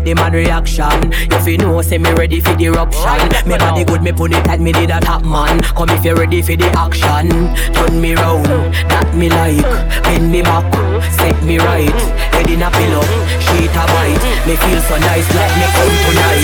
get 0.04 0.16
the 0.16 0.22
man 0.22 0.34
reaction. 0.34 1.14
If 1.32 1.48
you 1.48 1.58
know, 1.58 1.82
say 1.82 1.98
me 1.98 2.12
ready 2.14 2.42
for 2.42 2.54
the 2.56 2.66
eruption. 2.66 3.02
Oh, 3.04 3.42
me 3.46 3.58
body 3.58 3.84
good, 3.84 4.02
me 4.02 4.12
put 4.12 4.32
it 4.32 4.44
tight, 4.46 4.60
me 4.60 4.72
did 4.72 4.90
a 4.90 5.00
top 5.00 5.24
man. 5.24 5.62
Come 5.62 5.90
if 5.90 6.04
you 6.06 6.16
ready 6.16 6.42
for 6.42 6.56
the 6.56 6.66
action. 6.78 7.30
Turn 7.74 8.02
me 8.02 8.16
round, 8.16 8.46
that 8.46 9.14
me 9.16 9.30
like. 9.30 9.62
Bend 10.04 10.32
me 10.32 10.42
back, 10.42 10.74
set 11.12 11.44
me 11.44 11.58
right. 11.58 11.92
Head 12.34 12.50
in 12.50 12.62
a 12.62 12.72
pillow, 12.72 13.04
sheet 13.40 13.72
a 13.72 13.86
bite. 13.92 14.24
Me 14.48 14.56
feel 14.56 14.82
so 14.82 14.98
nice, 14.98 15.28
like 15.36 15.56
me 15.58 15.66
come 15.74 15.98
tonight. 16.06 16.44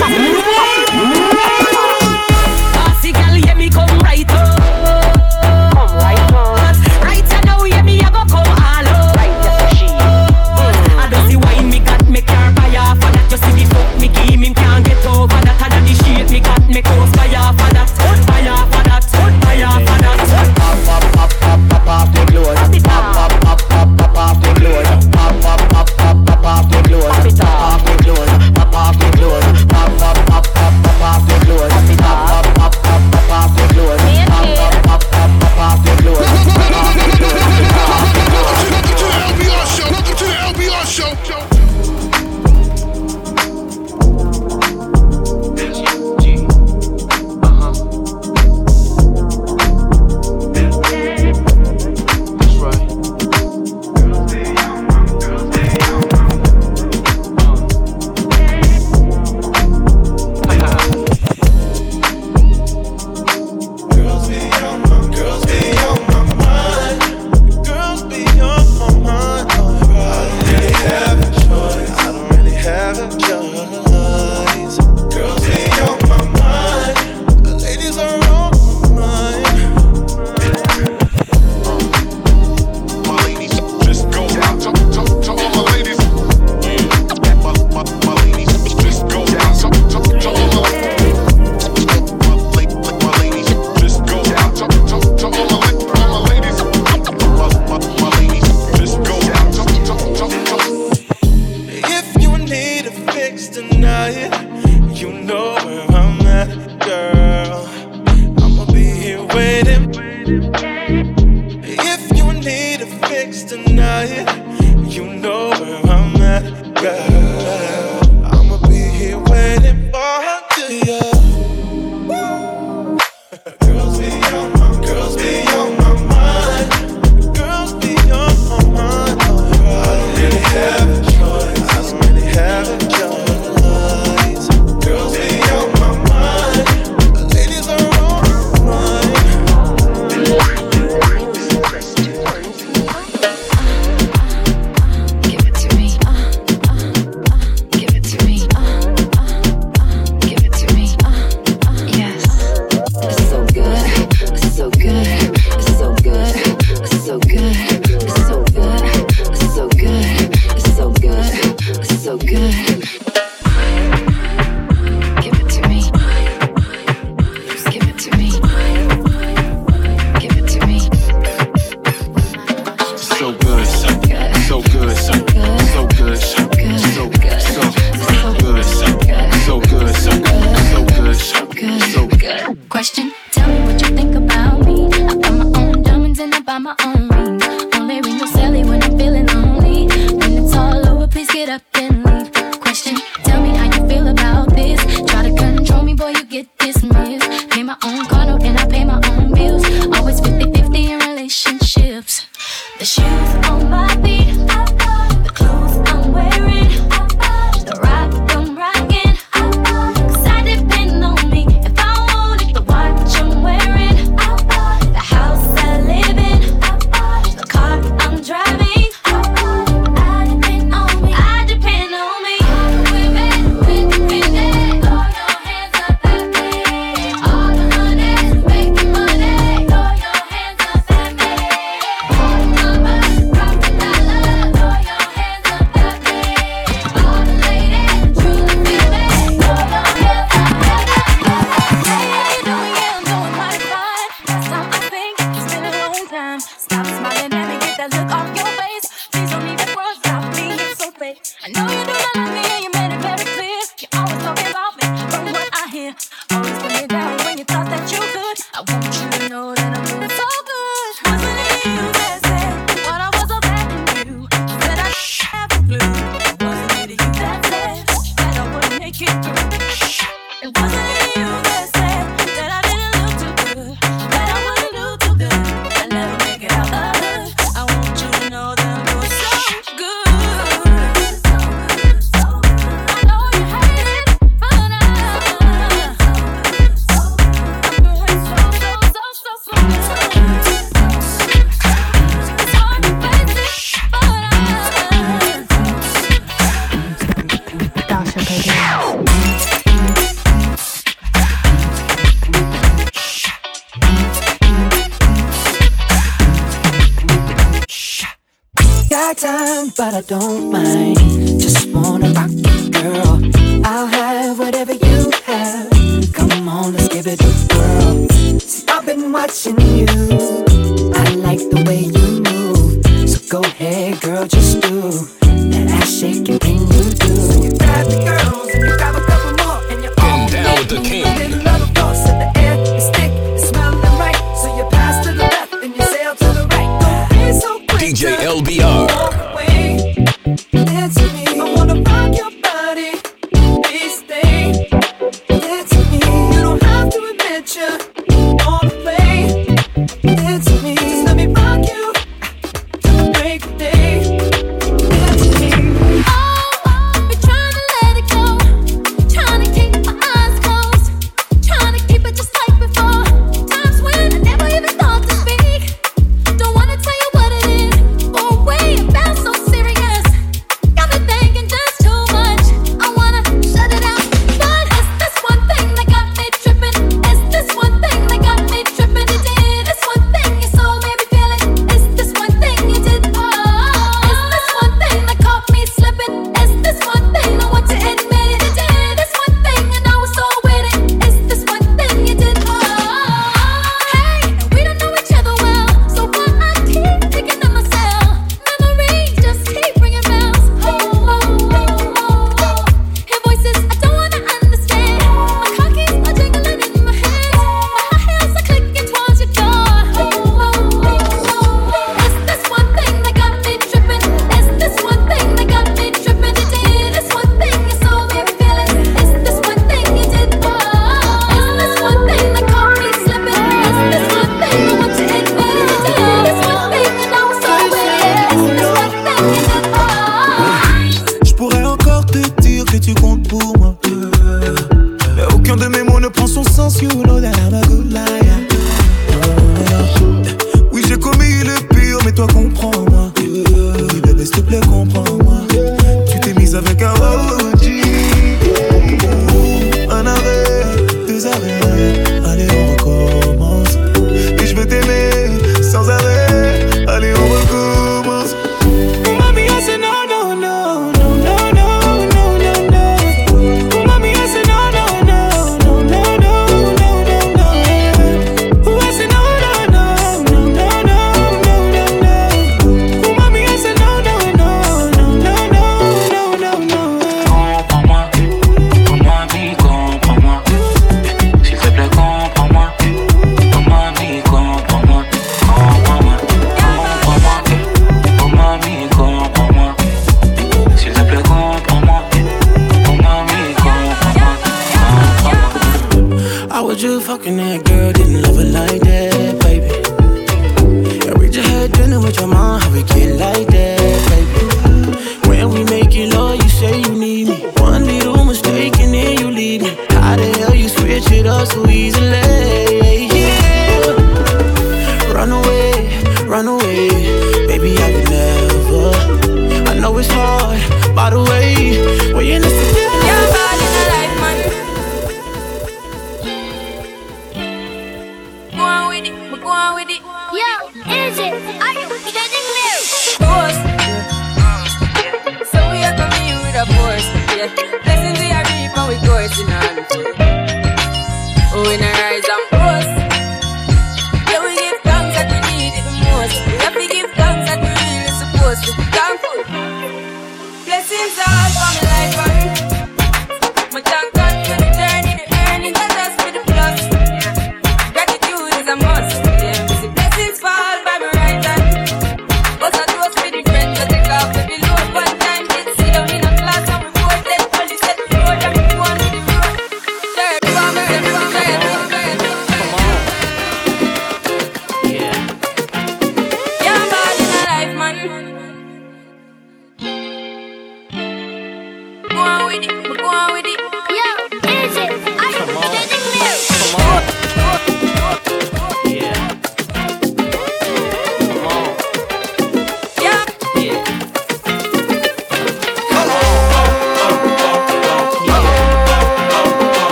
Him 14.27 14.53
can't 14.53 14.86
get 14.86 15.05
over 15.05 15.27
that. 15.27 15.73
And 15.73 15.88
the 15.88 15.93
shit 16.03 16.32
me 16.32 16.39
got 16.39 16.67
me 16.67 16.82
close 16.82 17.18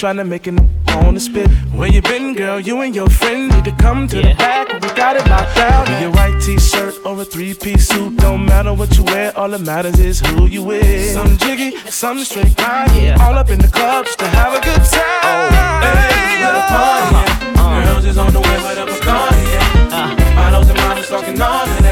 trying 0.00 0.16
to 0.16 0.24
make 0.24 0.46
it 0.46 0.58
on 1.04 1.12
the 1.12 1.20
spit. 1.20 1.46
Where 1.76 1.86
you 1.86 2.00
been, 2.00 2.32
girl? 2.32 2.58
You 2.58 2.80
and 2.80 2.94
your 2.94 3.10
friend 3.10 3.50
need 3.52 3.64
to 3.66 3.72
come 3.72 4.08
to 4.08 4.16
yeah. 4.16 4.32
the 4.32 4.34
back. 4.38 4.72
We 4.80 4.88
got 4.94 5.14
it 5.16 5.28
locked 5.28 5.54
down. 5.54 5.84
Be 5.84 6.04
a 6.04 6.10
white 6.10 6.40
t-shirt 6.40 6.94
or 7.04 7.20
a 7.20 7.24
three-piece 7.24 7.88
suit. 7.88 8.16
Don't 8.16 8.46
matter 8.46 8.72
what 8.72 8.96
you 8.96 9.04
wear, 9.04 9.36
all 9.36 9.50
that 9.50 9.60
matters 9.60 10.00
is 10.00 10.20
who 10.20 10.46
you 10.46 10.62
with. 10.62 11.12
Some 11.12 11.36
jiggy, 11.36 11.76
some 11.90 12.24
straight 12.24 12.56
grind. 12.56 12.96
Yeah. 12.96 13.18
All 13.20 13.34
up 13.34 13.50
in 13.50 13.58
the 13.58 13.68
clubs 13.68 14.16
to 14.16 14.26
have 14.26 14.54
a 14.54 14.60
good 14.64 14.82
time. 14.88 15.20
Oh, 15.22 15.50
hey, 15.84 16.44
what 16.44 16.56
a 16.56 16.64
party. 16.72 17.16
Uh-huh. 17.60 17.68
uh, 17.68 17.84
Girls 17.84 18.04
is 18.06 18.16
on 18.16 18.32
the 18.32 18.40
way, 18.40 18.56
but 18.64 18.78
I'm 18.78 18.88
a 18.88 19.00
car, 19.00 19.28
yeah. 19.52 19.88
Uh, 19.92 20.34
Models 20.34 20.68
and 20.70 20.78
models 20.78 21.08
talking 21.08 21.40
all 21.42 21.68
of. 21.68 21.89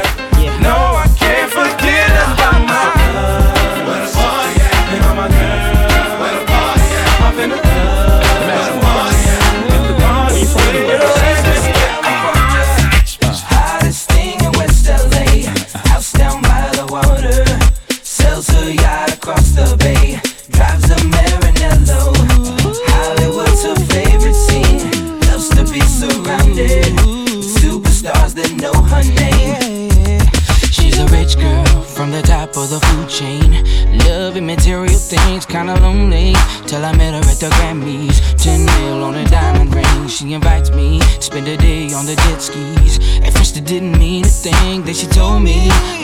the 42.09 42.15
jet 42.23 42.41
skis. 42.41 42.97
At 43.21 43.33
first, 43.33 43.57
it 43.57 43.65
didn't 43.65 43.97
mean 43.99 44.25
a 44.25 44.27
thing 44.27 44.83
that 44.83 44.95
she 44.95 45.05
told 45.07 45.43
me. 45.43 45.98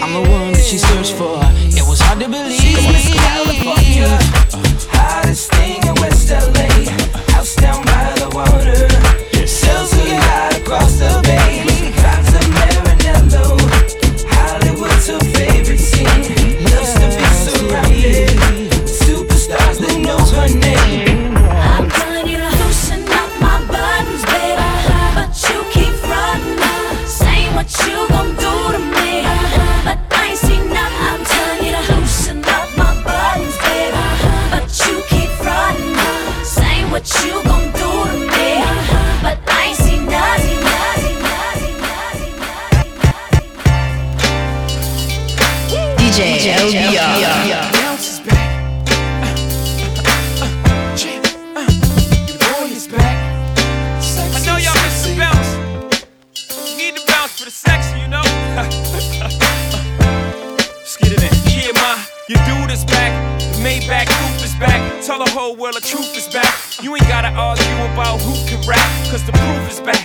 DJ 46.16 46.56
LBR. 46.56 47.76
Your 62.28 62.40
dude 62.46 62.72
is 62.72 62.84
back, 62.86 63.40
the 63.40 63.60
Maybach 63.60 64.08
roof 64.08 64.44
is 64.44 64.56
back. 64.56 65.04
Tell 65.04 65.20
the 65.20 65.30
whole 65.30 65.56
world 65.56 65.76
the 65.76 65.82
truth 65.82 66.18
is 66.18 66.28
back. 66.34 66.82
You 66.82 66.96
ain't 66.96 67.08
gotta 67.08 67.28
argue 67.28 67.94
about 67.94 68.20
who 68.22 68.34
can 68.48 68.68
rap, 68.68 68.80
cause 69.12 69.24
the 69.26 69.32
proof 69.34 69.70
is 69.70 69.80
back. 69.82 70.05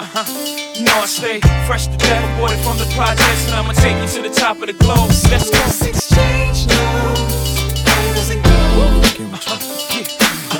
uh-huh. 0.00 0.24
You 0.74 0.84
know 0.84 0.96
I 0.96 1.06
stay 1.06 1.40
fresh 1.66 1.86
to 1.86 1.96
death, 1.98 2.24
aborted 2.36 2.58
from 2.60 2.78
the 2.78 2.88
projects, 2.96 3.44
and 3.46 3.54
I'ma 3.54 3.72
take 3.72 4.00
you 4.00 4.08
to 4.16 4.28
the 4.28 4.34
top 4.34 4.56
of 4.60 4.66
the 4.66 4.72
globe. 4.72 5.10
Let's 5.28 5.50
go. 5.50 5.60
Exchange 5.86 6.66
now. 6.68 7.40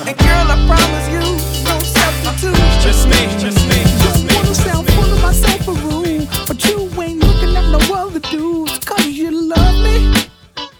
And 0.05 0.17
girl, 0.17 0.45
I 0.45 0.57
promise 0.69 1.07
you, 1.09 1.25
no 1.65 1.75
substitute. 1.81 2.53
Just 2.85 3.07
me, 3.09 3.21
just 3.41 3.65
me, 3.65 3.81
just 4.05 4.23
me. 4.25 4.35
Wanna 4.35 4.53
sound 4.53 4.87
full 4.93 5.11
of 5.11 5.21
myself 5.21 5.67
a 5.67 5.73
room, 5.73 6.27
but 6.45 6.63
you 6.65 6.77
ain't 7.01 7.23
looking 7.23 7.55
at 7.57 7.65
no 7.69 7.81
other 7.95 8.19
dudes. 8.19 8.77
Cause 8.85 9.05
you 9.07 9.31
love 9.31 9.75
me. 9.83 10.29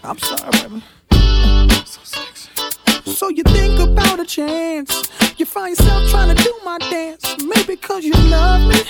I'm 0.04 0.18
sorry, 0.18 0.50
baby. 0.68 0.82
So 3.22 3.28
you 3.28 3.44
think 3.44 3.78
about 3.78 4.18
a 4.18 4.24
chance. 4.24 4.90
You 5.38 5.46
find 5.46 5.78
yourself 5.78 6.10
trying 6.10 6.36
to 6.36 6.42
do 6.42 6.52
my 6.64 6.76
dance. 6.78 7.24
Maybe 7.44 7.76
cause 7.76 8.02
you 8.02 8.14
love 8.14 8.68
me. 8.68 8.82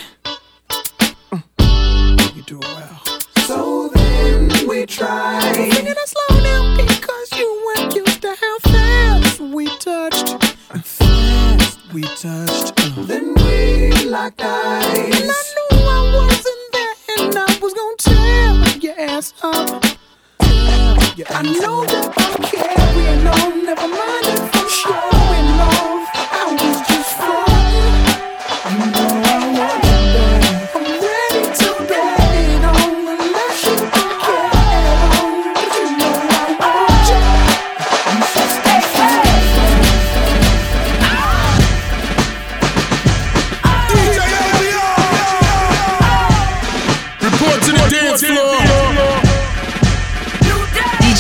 Mm. 1.59 2.37
You 2.37 2.43
do 2.45 2.59
it 2.59 2.65
well. 2.65 3.03
So 3.47 3.89
then 3.89 4.49
we 4.67 4.87
try. 4.87 5.53
Singing 5.53 5.85
it 5.87 6.09
slow 6.09 6.41
down 6.43 6.79
because 6.79 7.31
you 7.37 7.75
weren't 7.77 7.95
used 7.95 8.23
to 8.23 8.35
how 8.41 8.59
fast 8.61 9.39
we 9.39 9.67
touched. 9.77 10.43
Fast 10.83 11.93
we 11.93 12.01
touched. 12.01 12.75
Then 13.07 13.35
we 13.35 13.93
locked 14.07 14.41
eyes. 14.41 14.95
And 14.97 15.31
I 15.31 15.43
knew 15.73 15.77
I 15.77 16.01
wasn't 16.17 16.73
there, 16.73 16.95
and 17.19 17.37
I 17.37 17.59
was 17.61 17.75
gonna 17.75 17.97
tear 17.99 18.79
your 18.79 18.99
ass 18.99 19.35
up. 19.43 19.85
I 20.95 21.43
know 21.43 21.85
that 21.87 22.13
I'm 22.17 22.43
carrying 22.43 23.27
on. 23.27 23.65
Never 23.65 23.89
mind 23.89 24.27
if 24.27 24.57
I'm 24.57 24.69
showing 24.69 25.61
off. 25.61 26.22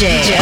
DJ 0.02 0.41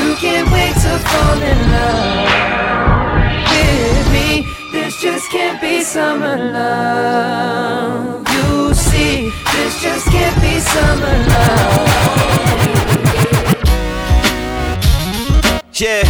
You 0.00 0.14
can't 0.16 0.50
wait 0.50 0.74
to 0.84 0.98
fall 1.08 1.40
in 1.42 1.58
love 1.70 2.28
with 3.50 4.06
me. 4.12 4.46
This 4.72 5.00
just 5.00 5.30
can't 5.30 5.60
be 5.60 5.82
summer 5.82 6.36
love. 6.36 8.26
You 8.32 8.74
see, 8.74 9.30
this 9.54 9.80
just 9.82 10.06
can't 10.10 10.36
be 10.40 10.58
summer 10.60 11.16
love. 11.28 11.88
Yeah. 15.74 16.02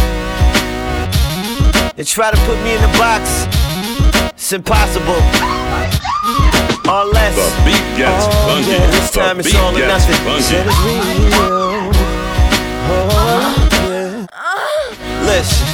They 1.95 2.03
try 2.03 2.31
to 2.31 2.37
put 2.45 2.57
me 2.63 2.75
in 2.75 2.81
the 2.81 2.91
box. 2.97 3.47
It's 4.33 4.51
impossible. 4.51 5.21
Or 6.91 7.05
less. 7.05 7.35
The 7.35 7.47
beat 7.63 7.85
gets 7.97 8.25
oh, 8.27 8.31
funky. 8.47 8.71
Yeah. 8.71 8.87
This 8.91 9.11
The 9.11 9.19
time 9.19 9.39
it's 9.39 9.55
all 9.55 9.75
or 9.75 9.79
nothing. 9.87 10.15
funky. 10.25 10.41
Said 10.41 10.67
it's 10.67 10.79
real. 10.79 11.91
Oh, 12.93 13.67
English. 15.31 15.70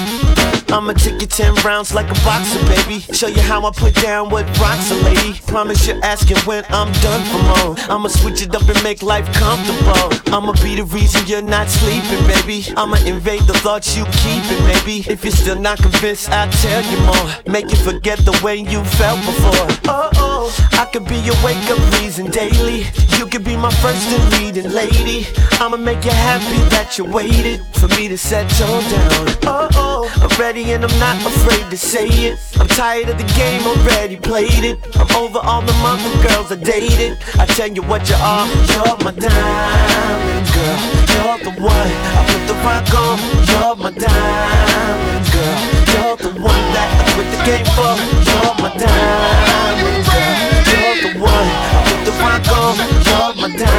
I'ma 0.70 0.93
take 0.93 1.22
you 1.22 1.28
10 1.28 1.55
rounds 1.65 1.93
like 1.93 2.09
a 2.09 2.13
boxer, 2.26 2.59
baby. 2.65 2.99
Show 3.13 3.28
you 3.28 3.41
how 3.41 3.65
I 3.65 3.72
put 3.72 3.95
down 3.95 4.30
what 4.30 4.45
rocks 4.59 4.91
a 4.91 4.95
lady. 4.95 5.39
Promise 5.47 5.88
you're 5.88 6.03
asking 6.03 6.38
when 6.39 6.65
I'm 6.70 6.91
done 7.01 7.24
for 7.32 7.41
more. 7.51 7.76
I'ma 7.89 8.09
switch 8.09 8.41
it 8.41 8.53
up 8.53 8.68
and 8.68 8.82
make 8.84 9.01
life 9.01 9.26
comfortable. 9.34 10.11
I'ma 10.34 10.53
be 10.63 10.76
the 10.76 10.84
reason 10.84 11.26
you're 11.26 11.41
not 11.41 11.70
sleeping, 11.70 12.22
baby. 12.28 12.65
I'ma 12.76 12.97
invade 13.05 13.41
the 13.43 13.53
thoughts 13.53 13.95
you 13.95 14.03
keeping, 14.24 14.61
maybe. 14.68 15.09
If 15.09 15.24
you're 15.24 15.32
still 15.32 15.59
not 15.59 15.80
convinced, 15.80 16.30
I'll 16.30 16.51
tell 16.51 16.84
you 16.84 16.99
more. 17.05 17.28
Make 17.51 17.72
you 17.72 17.78
forget 17.78 18.20
the 18.20 18.38
way 18.43 18.57
you 18.57 18.84
felt 18.99 19.20
before. 19.26 19.68
Oh, 19.88 20.09
oh, 20.15 20.70
I 20.74 20.86
could 20.91 21.05
be 21.05 21.18
your 21.20 21.36
wake 21.43 21.63
up 21.72 21.80
reason 22.01 22.30
daily. 22.30 22.86
You 23.18 23.26
could 23.26 23.43
be 23.43 23.55
my 23.55 23.72
first 23.82 24.07
and 24.11 24.32
leading 24.34 24.72
lady. 24.72 25.28
I'ma 25.59 25.78
make 25.78 26.03
you 26.03 26.11
happy 26.11 26.59
that 26.70 26.97
you 26.97 27.05
waited 27.05 27.65
for 27.74 27.88
me 27.89 28.09
to 28.09 28.18
settle 28.18 28.82
down. 28.82 29.28
Oh, 29.43 29.70
oh 29.74 29.86
already 30.21 30.71
and 30.71 30.83
I'm 30.83 30.99
not 30.99 31.17
afraid 31.25 31.69
to 31.69 31.77
say 31.77 32.07
it. 32.07 32.39
I'm 32.59 32.67
tired 32.67 33.09
of 33.09 33.17
the 33.17 33.27
game, 33.35 33.61
already 33.65 34.17
played 34.17 34.63
it. 34.63 34.77
I'm 34.95 35.09
over 35.15 35.39
all 35.39 35.61
the 35.61 35.73
monthly 35.83 36.15
girls 36.27 36.51
I 36.51 36.55
dated. 36.55 37.17
I 37.39 37.45
tell 37.45 37.67
you 37.67 37.83
what 37.83 38.07
you 38.09 38.15
are, 38.15 38.47
you're 38.71 38.97
my 39.03 39.11
diamond 39.11 40.47
girl. 40.53 40.79
You're 41.13 41.39
the 41.47 41.53
one 41.61 41.91
I 42.17 42.21
put 42.29 42.43
the 42.47 42.55
rock 42.65 42.89
on. 42.93 43.17
You're 43.49 43.75
my 43.75 43.91
diamond 43.91 45.25
girl. 45.33 45.59
You're 45.91 46.17
the 46.17 46.31
one 46.41 46.65
that 46.75 46.89
I 46.93 47.05
quit 47.13 47.27
the 47.33 47.39
game 47.47 47.67
for. 47.75 47.93
You're 48.27 48.55
my 48.63 48.69
diamond 48.77 50.01
girl. 50.07 50.35
You're 50.71 50.97
the 51.05 51.11
one 51.19 51.47
I 51.67 51.79
put 51.87 52.01
the 52.05 52.13
rock 52.21 52.47
on. 52.57 52.73
You're 53.07 53.33
my 53.41 53.57
diamond. 53.57 53.76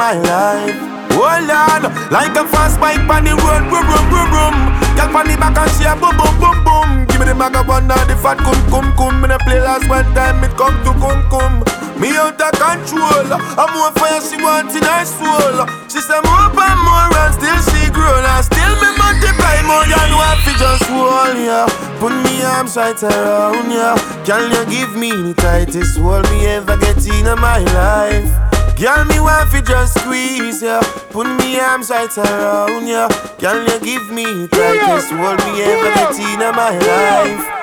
My 0.00 0.16
life. 0.16 0.80
Hold 1.12 1.52
on, 1.52 1.82
like 2.08 2.32
a 2.32 2.48
fast 2.48 2.80
bike 2.80 3.04
on 3.04 3.28
the 3.28 3.36
road, 3.36 3.68
boom, 3.68 3.84
boom, 3.84 4.04
boom, 4.08 4.28
boom. 4.32 4.56
Girl 4.96 5.12
on 5.12 5.28
the 5.28 5.36
back 5.36 5.60
and 5.60 5.68
she 5.76 5.84
a 5.84 5.92
boom, 5.92 6.16
boom, 6.16 6.32
boom, 6.40 6.56
boom. 6.64 6.88
Give 7.04 7.20
me 7.20 7.28
the 7.28 7.36
of 7.36 7.68
one 7.68 7.84
the 7.84 8.16
fat 8.16 8.40
cum, 8.40 8.56
cum, 8.72 8.88
cum. 8.96 9.20
Me 9.20 9.28
the 9.28 9.36
play 9.44 9.60
last 9.60 9.84
one 9.92 10.08
time, 10.16 10.40
it 10.40 10.56
come 10.56 10.72
to 10.88 10.96
cum, 10.96 11.20
cum. 11.28 11.52
Me 12.00 12.16
out 12.16 12.40
of 12.40 12.52
control, 12.56 13.28
I'm 13.60 13.68
more 13.76 13.92
fire 14.00 14.24
she 14.24 14.40
want 14.40 14.72
in 14.72 14.88
her 14.88 15.04
soul. 15.04 15.68
She 15.92 16.00
say 16.00 16.16
more 16.24 16.48
and 16.48 16.80
more 16.80 17.12
and 17.20 17.36
still 17.36 17.60
she 17.68 17.92
grow 17.92 18.08
and 18.08 18.40
still 18.40 18.72
me 18.80 18.88
multiply 18.96 19.60
more 19.68 19.84
than 19.84 20.10
what 20.16 20.40
fi 20.48 20.56
just 20.56 20.88
hold 20.88 21.36
ya. 21.36 21.68
Put 22.00 22.16
me 22.24 22.40
arms 22.56 22.72
right 22.72 22.96
around 23.04 23.68
ya. 23.68 24.00
Can 24.24 24.48
you 24.48 24.64
give 24.72 24.96
me 24.96 25.12
the 25.12 25.36
tightest 25.36 26.00
hold 26.00 26.24
me 26.32 26.48
ever 26.56 26.80
get 26.80 27.04
in 27.04 27.28
my 27.36 27.60
life? 27.76 28.59
Girl, 28.80 29.04
me 29.04 29.20
want 29.20 29.50
fi 29.50 29.60
just 29.60 30.00
squeeze 30.00 30.62
ya. 30.62 30.80
Put 31.10 31.26
me 31.26 31.60
arms 31.60 31.90
right 31.90 32.16
around 32.16 32.88
ya. 32.88 33.08
Girl, 33.38 33.62
you 33.62 33.78
give 33.80 34.10
me 34.10 34.24
the 34.24 34.48
tightest 34.48 35.12
hold 35.12 35.38
me 35.44 35.60
ever 35.60 35.92
get 35.94 36.18
in 36.18 36.56
my 36.56 36.78
life 36.78 37.59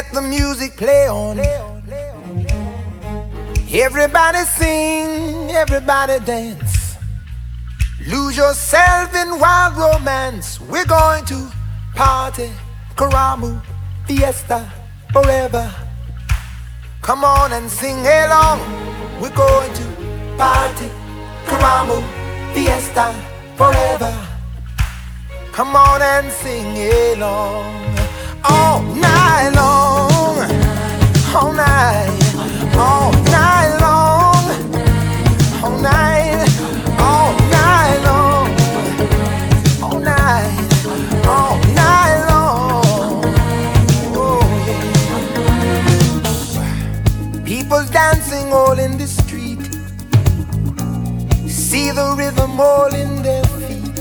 Let 0.00 0.12
the 0.14 0.22
music 0.22 0.78
play 0.78 1.08
on. 1.08 1.38
Everybody 3.70 4.38
sing, 4.46 5.50
everybody 5.50 6.18
dance. 6.24 6.96
Lose 8.06 8.34
yourself 8.34 9.14
in 9.14 9.38
wild 9.38 9.76
romance. 9.76 10.58
We're 10.58 10.86
going 10.86 11.26
to 11.26 11.52
party, 11.94 12.50
Karamu, 12.96 13.60
fiesta, 14.06 14.72
forever. 15.12 15.70
Come 17.02 17.22
on 17.22 17.52
and 17.52 17.68
sing 17.70 17.98
along. 17.98 18.58
We're 19.20 19.36
going 19.36 19.72
to 19.80 19.86
party, 20.38 20.88
Karamu, 21.44 21.98
fiesta, 22.54 23.12
forever. 23.58 24.16
Come 25.52 25.76
on 25.76 26.00
and 26.00 26.32
sing 26.32 26.68
along. 27.18 27.89
All 31.32 31.52
night. 31.52 32.10
All 32.76 33.12
night. 33.12 33.78
Long. 33.80 34.50
All 35.62 35.78
night. 35.80 36.48
All 36.98 37.32
night 37.56 37.98
long. 38.08 38.48
All 39.82 40.00
night. 40.00 40.68
All 41.26 41.56
night 41.80 42.18
long. 42.28 43.24
Oh, 44.16 44.42
yeah. 44.66 44.92
People 47.44 47.84
dancing 47.92 48.52
all 48.52 48.76
in 48.78 48.98
the 48.98 49.06
street. 49.06 49.60
See 51.48 51.90
the 51.92 52.14
rhythm 52.18 52.60
all 52.60 52.92
in 52.92 53.22
their 53.22 53.44
feet. 53.44 54.00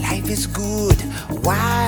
Life 0.00 0.30
is 0.30 0.46
good, 0.46 0.98
sweet. 1.42 1.87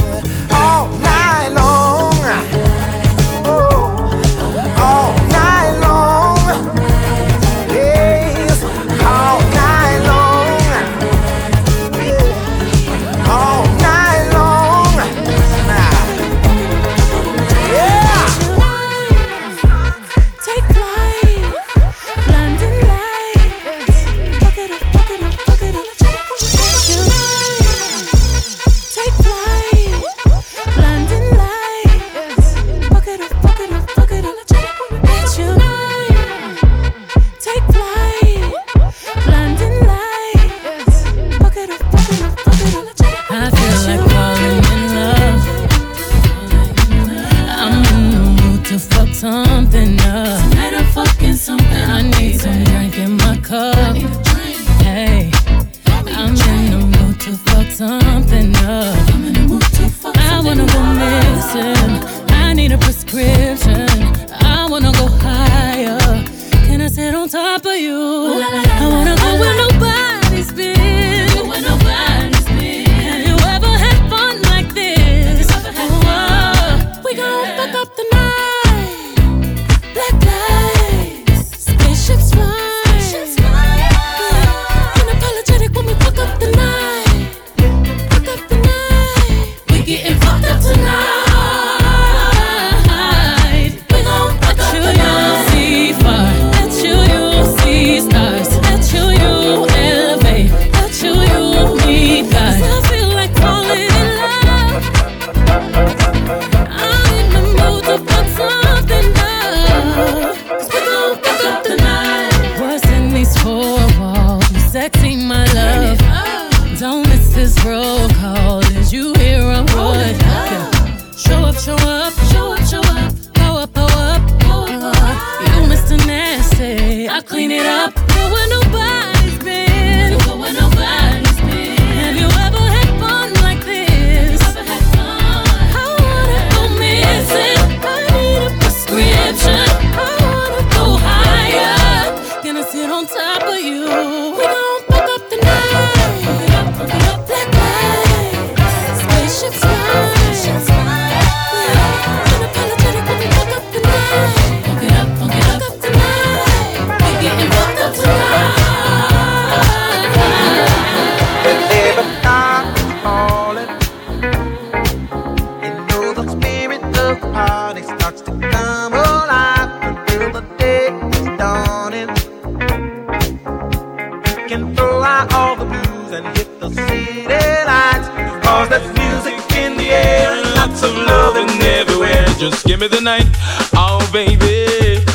night 1.31 1.53
long. 1.53 2.20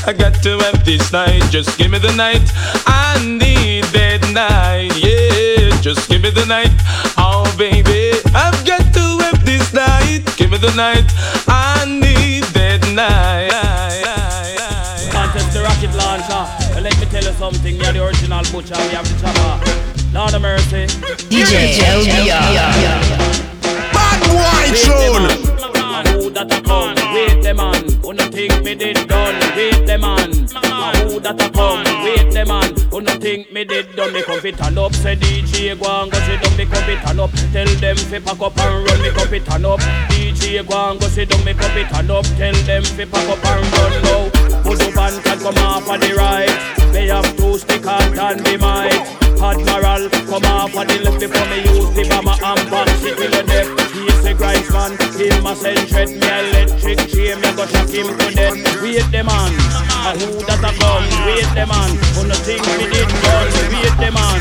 I 0.07 0.13
got 0.13 0.41
to 0.45 0.59
have 0.59 0.85
this 0.85 1.13
night. 1.13 1.43
Just 1.51 1.77
give 1.77 1.91
me 1.91 1.99
the 1.99 2.15
night. 2.15 2.43
I 2.87 3.19
need 3.27 3.83
that 3.91 4.23
night, 4.31 4.95
yeah. 4.95 5.81
Just 5.81 6.09
give 6.09 6.23
me 6.23 6.31
the 6.31 6.47
night, 6.47 6.71
oh 7.19 7.43
baby. 7.59 8.15
I've 8.31 8.65
got 8.65 8.87
to 8.95 9.05
have 9.27 9.45
this 9.45 9.75
night. 9.75 10.23
Give 10.37 10.53
me 10.53 10.59
the 10.59 10.73
night. 10.77 11.11
I 11.49 11.85
need 11.91 12.45
that 12.55 12.87
night. 12.95 13.51
Contest 15.11 15.53
the 15.53 15.63
rocket 15.63 15.91
launcher. 15.99 16.47
Well, 16.71 16.83
let 16.83 16.97
me 17.01 17.07
tell 17.07 17.25
you 17.25 17.35
something. 17.35 17.75
You're 17.75 17.93
the 17.93 18.07
original 18.07 18.45
butcher. 18.53 18.79
We 18.87 18.95
have 18.95 19.11
the 19.11 19.19
chopper. 19.19 19.59
Lord 20.15 20.35
of 20.35 20.43
mercy. 20.43 20.87
DJ 21.35 21.83
LBR. 21.83 22.47
Bad 23.91 24.23
boy 24.31 24.71
tune. 24.87 25.27
Who 26.23 26.31
that 26.31 26.53
a 26.53 26.63
come? 26.63 26.96
Think 28.37 28.63
me 28.63 28.75
did 28.75 29.09
done? 29.09 29.35
Wait 29.57 29.87
the 29.87 29.97
man. 29.97 30.31
Who 31.09 31.21
that 31.21 31.41
a 31.41 31.49
come? 31.57 31.85
Wait 32.05 32.29
the 32.35 32.45
man. 32.45 32.69
Who 32.91 33.01
no 33.01 33.13
think 33.19 33.51
me 33.51 33.65
did 33.65 33.97
done? 33.97 34.13
Me 34.13 34.23
come 34.23 34.41
fit 34.41 34.59
turn 34.59 34.77
up. 34.77 34.93
Say 34.95 35.17
DJ 35.17 35.73
go 35.81 35.89
and 36.03 36.13
go 36.13 36.19
sit 36.29 36.43
down. 36.43 36.55
Me 36.59 36.67
come 36.67 36.85
fit 36.85 37.01
turn 37.01 37.19
up. 37.19 37.33
Tell 37.55 37.71
them 37.81 37.97
fi 37.97 38.19
pack 38.21 38.41
up 38.41 38.59
and 38.59 38.87
run. 38.87 39.01
Me 39.01 39.11
come 39.17 39.29
fit 39.29 39.47
turn 39.47 39.65
up. 39.65 39.81
DJ 40.13 40.69
go 40.69 40.77
and 40.91 41.01
go 41.01 41.09
sit 41.09 41.31
down. 41.31 41.43
Me 41.47 41.55
come 41.55 41.73
fit 41.73 41.89
turn 41.89 42.11
up. 42.11 42.27
Tell 42.37 42.57
them 42.69 42.85
fi 42.85 43.05
pack 43.07 43.29
up 43.33 43.45
and 43.53 43.65
run 43.73 43.93
now. 44.05 44.23
Put 44.65 44.83
up 44.85 44.99
and 45.01 45.25
come 45.25 45.59
off 45.65 45.89
on 45.89 46.01
the 46.01 46.13
right. 46.13 46.53
They 46.93 47.07
have 47.07 47.37
two 47.39 47.57
stick 47.57 47.87
and 47.87 48.41
the 48.45 48.55
mic. 48.61 49.26
Admiral, 49.37 50.09
come 50.27 50.45
off 50.49 50.75
on 50.77 50.87
the 50.87 50.97
left 51.05 51.21
before 51.21 51.47
me 51.53 51.61
use 51.69 51.93
the 51.93 52.09
bomber 52.09 52.33
and 52.33 52.71
back 52.71 52.89
shit 53.01 53.21
in 53.21 53.31
the 53.31 53.43
death. 53.45 53.69
He's 53.93 54.21
the 54.25 54.33
grinds 54.33 54.71
man, 54.73 54.97
a 54.97 55.53
send 55.57 55.89
threat 55.89 56.09
me 56.09 56.25
electric 56.25 56.99
chain, 57.13 57.37
me 57.41 57.51
go 57.53 57.65
shock 57.69 57.93
him 57.93 58.09
to 58.17 58.27
death. 58.33 58.57
Wait 58.81 59.05
the 59.13 59.21
man, 59.23 59.53
a 60.09 60.17
who 60.17 60.41
that 60.49 60.65
a 60.65 60.71
come? 60.81 61.05
Wait 61.29 61.49
the 61.53 61.65
man, 61.69 61.91
who 62.17 62.25
no 62.25 62.37
think 62.41 62.65
me 62.65 62.89
did 62.89 63.13
done? 63.21 63.53
Wait 63.77 63.97
the 64.01 64.09
man, 64.09 64.41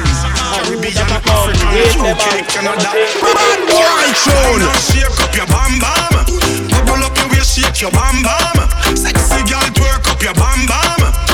who 0.63 0.79
that 0.79 1.11
a 1.11 1.19
come? 1.27 1.51
Wait 1.75 1.95
the 1.99 2.11
man, 2.15 2.39
who 2.39 2.71
no 2.71 2.79
think 2.79 3.11
me 3.11 3.35
did 3.35 3.59
done? 3.67 4.59
Now 4.63 4.79
shake 4.79 5.19
up 5.19 5.35
your 5.35 5.47
bam 5.51 5.75
bam. 5.83 6.23
Bubble 6.71 7.03
up 7.03 7.15
your 7.19 7.27
waist, 7.35 7.59
shake 7.59 7.81
your 7.83 7.91
bam 7.91 8.23
bam. 8.23 8.63
Sexy 8.95 9.43
girl, 9.43 9.67
twerk 9.75 10.07
up 10.07 10.23
your 10.23 10.33
bam 10.33 10.65
bam. 10.65 11.24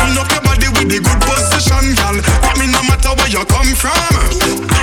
Wind 0.00 0.16
up 0.18 0.30
your 0.32 0.42
body 0.42 0.68
with 0.76 0.88
the 0.88 0.98
good 1.00 1.20
position, 1.22 1.94
girl. 1.96 2.16
Got 2.40 2.56
me 2.58 2.66
no 2.72 2.80
matter 2.88 3.12
where 3.16 3.30
you 3.30 3.44
come 3.44 3.72
from. 3.76 4.12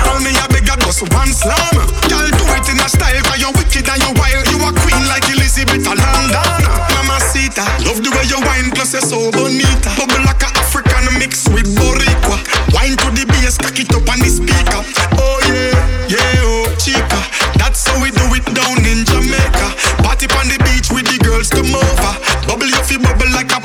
Call 0.06 0.18
me 0.22 0.30
a 0.38 0.46
beg 0.48 0.70
a 0.70 0.74
just 0.78 1.02
one 1.10 1.32
slam. 1.34 1.74
Girl, 2.06 2.28
do 2.30 2.44
it 2.54 2.66
in 2.70 2.78
a 2.78 2.86
style, 2.88 3.20
cause 3.26 3.40
you're 3.42 3.54
wicked 3.54 3.86
and 3.88 3.98
you're 4.02 4.16
wild. 4.16 4.44
You 4.48 4.58
a 4.62 4.70
queen 4.84 5.02
like 5.10 5.26
Elizabeth 5.28 5.84
of 5.86 5.98
London. 5.98 6.62
Mamacita, 6.94 7.66
love 7.84 8.00
the 8.02 8.10
way 8.14 8.26
you 8.30 8.38
wine, 8.46 8.70
plus 8.72 8.92
you're 8.94 9.02
so 9.02 9.30
bonita. 9.34 9.90
Bubble 9.98 10.22
like 10.24 10.42
a 10.46 10.50
African 10.62 11.18
mixed 11.18 11.50
with 11.50 11.66
Boricua. 11.74 12.38
Wine 12.72 12.96
to 13.02 13.08
the 13.14 13.24
bass, 13.26 13.58
cock 13.58 13.78
it 13.78 13.90
up 13.92 14.06
on 14.08 14.18
the 14.22 14.30
speaker. 14.30 14.82
Oh 15.18 15.38
yeah, 15.50 15.74
yeah, 16.08 16.46
oh 16.46 16.70
chica. 16.78 17.20
That's 17.58 17.86
how 17.86 17.98
we 18.00 18.10
do 18.14 18.24
it 18.38 18.46
down 18.54 18.80
in 18.86 19.04
Jamaica. 19.04 19.68
Party 20.06 20.30
on 20.38 20.46
the 20.48 20.58
beach 20.64 20.88
with 20.94 21.06
the 21.10 21.18
girls 21.24 21.50
come 21.50 21.74
over. 21.74 22.12
Bubble 22.46 22.70
your 22.70 22.84
feet, 22.84 23.02
bubble 23.02 23.28
like 23.34 23.50
a 23.52 23.60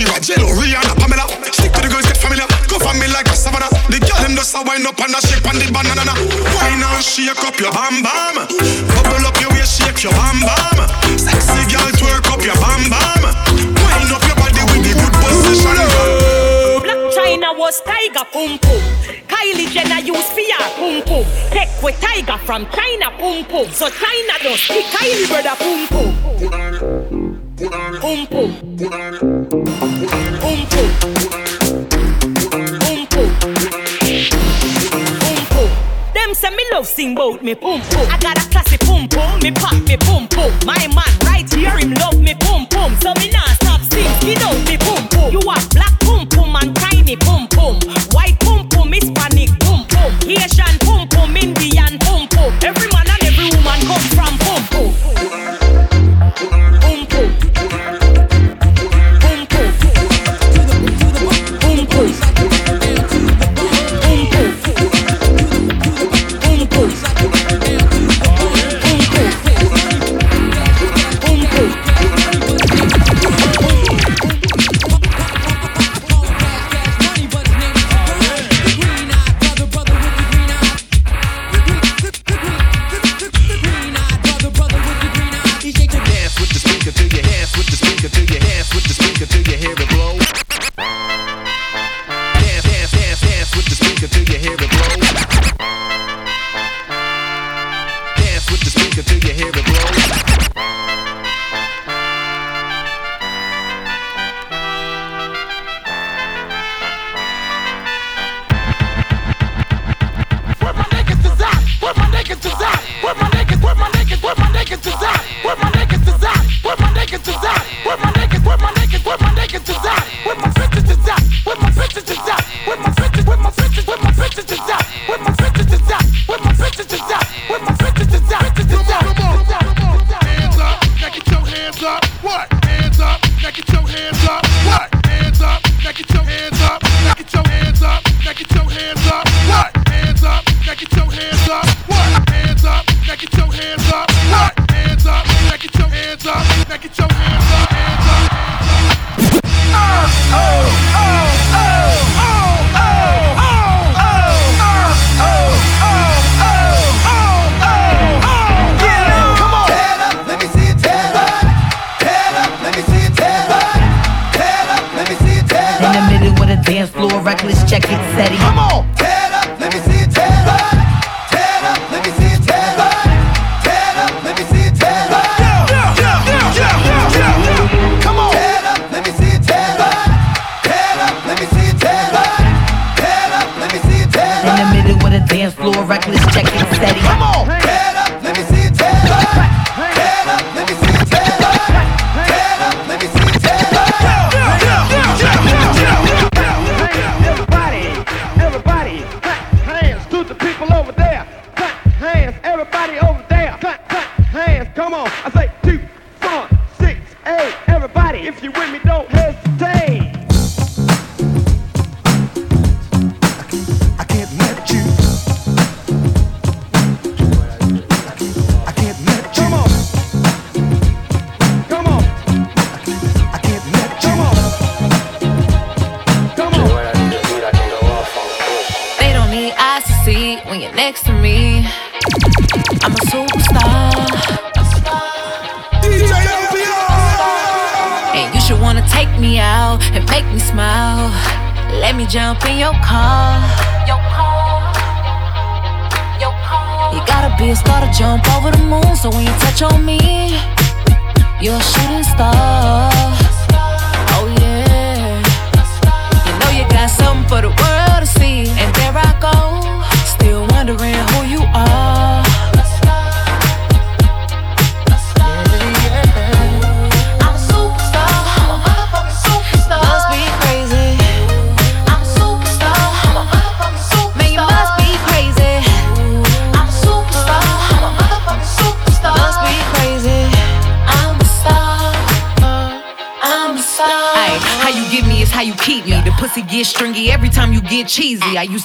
Perry, 0.00 0.08
Shakira, 0.08 0.20
J.Lo, 0.20 0.48
Rihanna, 0.56 0.96
Pamela. 0.96 1.28
Stick 1.52 1.72
to 1.72 1.80
the 1.80 1.88
girls, 1.88 2.06
get 2.06 2.16
familiar. 2.16 2.48
Go 2.68 2.78
for 2.78 2.94
me 2.96 3.06
like 3.12 3.28
a 3.28 3.36
savannah. 3.36 3.68
The 3.92 4.00
girl 4.00 4.16
them 4.24 4.36
just 4.36 4.54
a 4.56 4.62
wind 4.64 4.86
up 4.86 4.96
and 5.00 5.12
a 5.12 5.20
shake 5.20 5.44
on 5.44 5.56
the 5.60 5.68
banana. 5.68 6.14
Wine 6.56 6.80
and 6.80 7.04
shake 7.04 7.36
up 7.44 7.56
your 7.60 7.72
bam 7.72 8.00
bam. 8.00 8.48
Bubble 8.96 9.26
up 9.28 9.36
your 9.40 9.50
waist, 9.52 9.76
shake 9.76 10.00
your 10.00 10.12
bam 10.16 10.40
bam. 10.40 10.88
Sexy 11.20 11.68
girl, 11.68 11.90
twerk 12.00 12.28
up 12.32 12.40
your 12.40 12.56
bam 12.56 12.88
bam. 12.88 13.22
Wind 13.76 14.12
up 14.12 14.24
your 14.24 14.38
body 14.40 14.62
with 14.72 14.82
the 14.88 14.92
good 14.96 15.14
position. 15.20 15.76
Blac 16.80 17.00
Chyna 17.12 17.52
was 17.52 17.80
Tyga 17.84 18.24
pum 18.32 18.56
pum. 18.56 18.80
Kylie 19.28 19.68
Jenner 19.68 20.00
use 20.00 20.28
fear 20.32 20.64
pum 20.80 21.04
pum. 21.04 21.24
Take 21.52 21.72
with 21.84 22.00
Tyga 22.00 22.40
from 22.40 22.64
Chyna 22.72 23.12
pum 23.20 23.44
pum. 23.44 23.68
So 23.72 23.90
Chyna 23.92 24.36
don't 24.40 24.56
Kylie 24.96 25.28
brother 25.28 25.56
pum 25.60 25.80
pum. 25.92 27.29
Pum 27.60 28.26
pum. 28.26 28.50
Them 36.14 36.34
say 36.34 36.48
me 36.56 36.64
love 36.72 36.86
sing 36.86 37.14
bout 37.14 37.42
me 37.42 37.54
pum 37.54 37.82
pum. 37.82 38.06
I 38.08 38.18
got 38.18 38.38
a 38.38 38.48
classy 38.48 38.78
pum 38.78 39.08
pum. 39.08 39.40
Me 39.40 39.50
pop 39.50 39.74
me 39.74 39.98
pum 39.98 40.26
pum. 40.28 40.50
My 40.64 40.78
man 40.88 41.04
right 41.26 41.52
here 41.52 41.76
him 41.76 41.92
love 41.96 42.18
me 42.18 42.34
pum 42.40 42.66
pum. 42.66 42.96
So 43.02 43.12
me 43.20 43.30
nah 43.30 43.44
stop 43.60 43.82
sing. 43.92 44.08
Skin 44.20 44.40
out 44.40 44.56
me 44.66 44.78
pum 44.78 45.06
pum. 45.08 45.30
You 45.30 45.40
have 45.50 45.68
black 45.68 45.89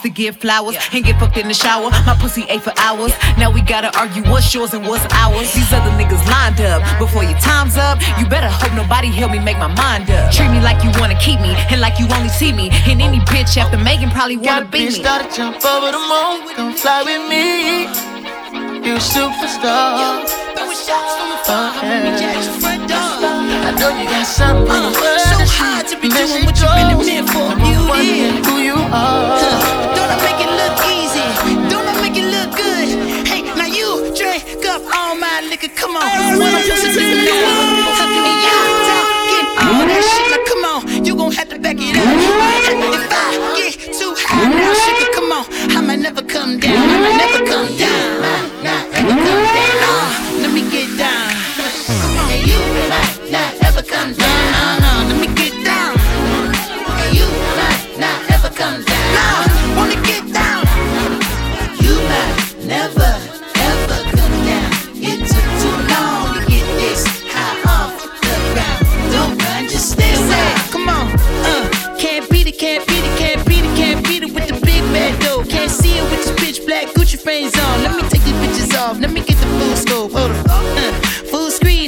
to 0.06 0.10
give 0.10 0.38
flowers 0.38 0.76
yeah. 0.76 0.94
and 0.94 1.04
get 1.04 1.20
fucked 1.20 1.38
in 1.38 1.48
the 1.48 1.54
shower. 1.54 1.90
My 2.06 2.16
pussy 2.22 2.46
ate 2.48 2.62
for 2.62 2.74
hours. 2.78 3.12
Yeah. 3.12 3.36
Now 3.42 3.52
we 3.52 3.62
gotta 3.62 3.90
argue 3.98 4.22
what's 4.30 4.54
yours 4.54 4.74
and 4.74 4.86
what's 4.86 5.06
ours. 5.12 5.52
These 5.54 5.74
other 5.74 5.90
niggas 5.98 6.22
lined 6.30 6.62
up 6.62 6.86
before 7.00 7.24
your 7.24 7.38
time's 7.40 7.76
up. 7.76 8.00
You 8.20 8.30
better 8.30 8.48
hope 8.48 8.74
nobody 8.78 9.08
help 9.10 9.32
me 9.32 9.40
make 9.40 9.58
my 9.58 9.68
mind 9.68 10.10
up. 10.10 10.32
Treat 10.32 10.52
me 10.52 10.62
like 10.62 10.84
you 10.84 10.92
wanna 11.02 11.18
keep 11.20 11.42
me 11.42 11.58
and 11.74 11.82
like 11.82 11.98
you 12.00 12.08
only 12.14 12.30
see 12.30 12.54
me. 12.54 12.70
And 12.86 13.02
any 13.02 13.20
bitch 13.26 13.58
after 13.58 13.78
Megan 13.78 14.12
probably 14.12 14.38
wanna 14.38 14.66
be 14.66 14.90
me. 14.90 15.02
Gotta 15.02 15.28
jump 15.36 15.58
over 15.66 15.92
the 15.92 15.98
moon, 15.98 16.54
come 16.54 16.74
fly 16.74 17.02
with 17.02 17.26
me. 17.26 17.90
You 18.86 19.02
superstar. 19.02 20.22
Uh, 21.48 21.72
yeah. 22.68 23.06
I 23.68 23.72
know 23.80 23.90
you 23.90 24.06
got 24.06 24.26
something. 24.26 24.70
Uh, 24.70 25.35
doing 26.16 26.46
what 26.46 26.58
you 26.60 26.68
really 26.68 26.96
meant 27.06 27.30
for. 27.30 27.48
You 27.68 27.80
is 28.00 28.48
who 28.48 28.56
you 28.60 28.76
are. 28.76 29.40
Don't 29.96 30.12
I 30.12 30.18
make 30.24 30.40
it 30.46 30.52
look 30.62 30.78
easy? 30.96 31.28
Don't 31.70 31.88
I 31.88 31.94
make 32.02 32.18
it 32.18 32.28
look 32.36 32.52
good? 32.56 33.28
Hey, 33.28 33.42
now 33.60 33.68
you 33.68 34.16
drink 34.16 34.66
up 34.66 34.82
all 34.96 35.16
my 35.16 35.42
liquor. 35.50 35.70
Come 35.76 35.96
on, 35.98 36.04
I'm 36.04 36.38
supposed 36.40 36.84
to 36.84 37.02
do? 37.02 37.75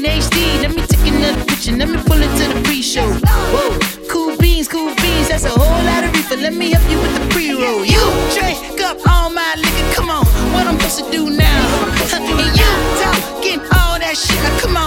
HD. 0.08 0.62
Let 0.62 0.72
me 0.76 0.82
take 0.88 1.06
another 1.12 1.44
picture. 1.46 1.76
Let 1.76 1.90
me 1.90 1.98
pull 2.08 2.22
it 2.22 2.32
to 2.40 2.54
the 2.54 2.62
pre-show. 2.64 3.08
Whoa, 3.54 3.78
cool 4.10 4.38
beans, 4.38 4.68
cool 4.68 4.96
beans. 4.96 5.28
That's 5.30 5.44
a 5.44 5.50
whole 5.50 5.84
lot 5.86 6.04
of 6.04 6.14
reefer. 6.14 6.38
Let 6.38 6.54
me 6.54 6.72
help 6.72 6.90
you 6.90 7.00
with 7.00 7.14
the 7.20 7.28
pre-roll. 7.34 7.84
You 7.86 8.04
drink 8.34 8.82
up 8.82 8.98
all 9.10 9.30
my 9.30 9.56
liquor. 9.58 9.88
Come 9.96 10.10
on, 10.10 10.26
what 10.54 10.66
I'm 10.68 10.80
supposed 10.80 11.06
to 11.06 11.12
do 11.12 11.30
now? 11.30 11.62
And 12.16 12.24
you 12.28 12.66
talking 13.04 13.60
all 13.78 14.00
that 14.00 14.16
shit. 14.16 14.40
Now 14.44 14.60
come 14.60 14.78
on. 14.78 14.87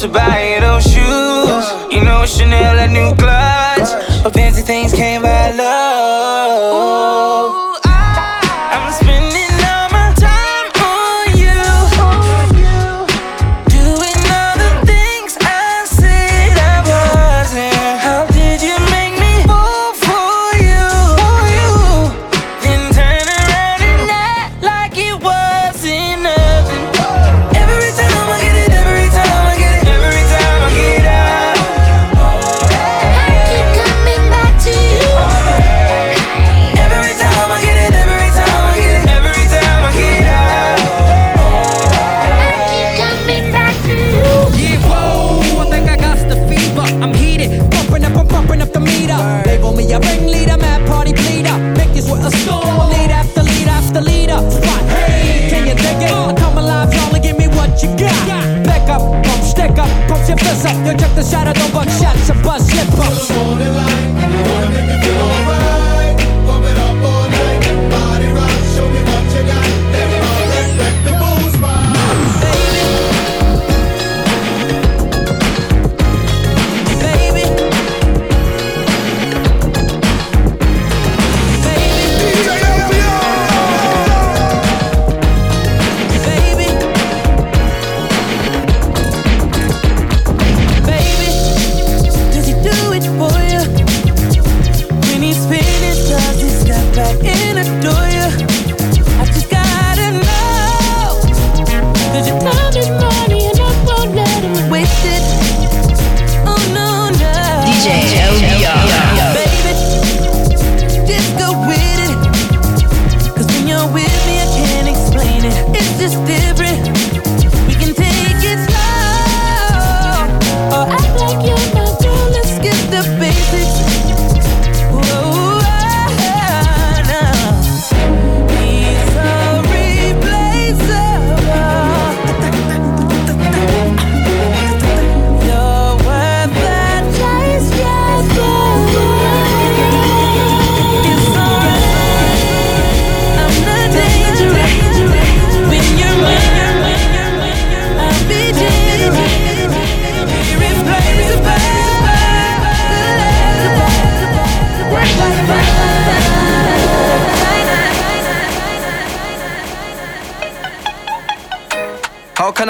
To 0.00 0.08
buy 0.08 0.56
those 0.60 0.84
shoes, 0.84 1.92
you 1.92 2.02
know 2.02 2.24
Chanel 2.24 2.78
and 2.78 2.90
new 2.90 3.14
clutch, 3.16 3.90
but 4.22 4.32
fancy 4.32 4.62
things 4.62 4.94
came 4.94 5.20
by 5.20 5.50
love. 5.50 7.49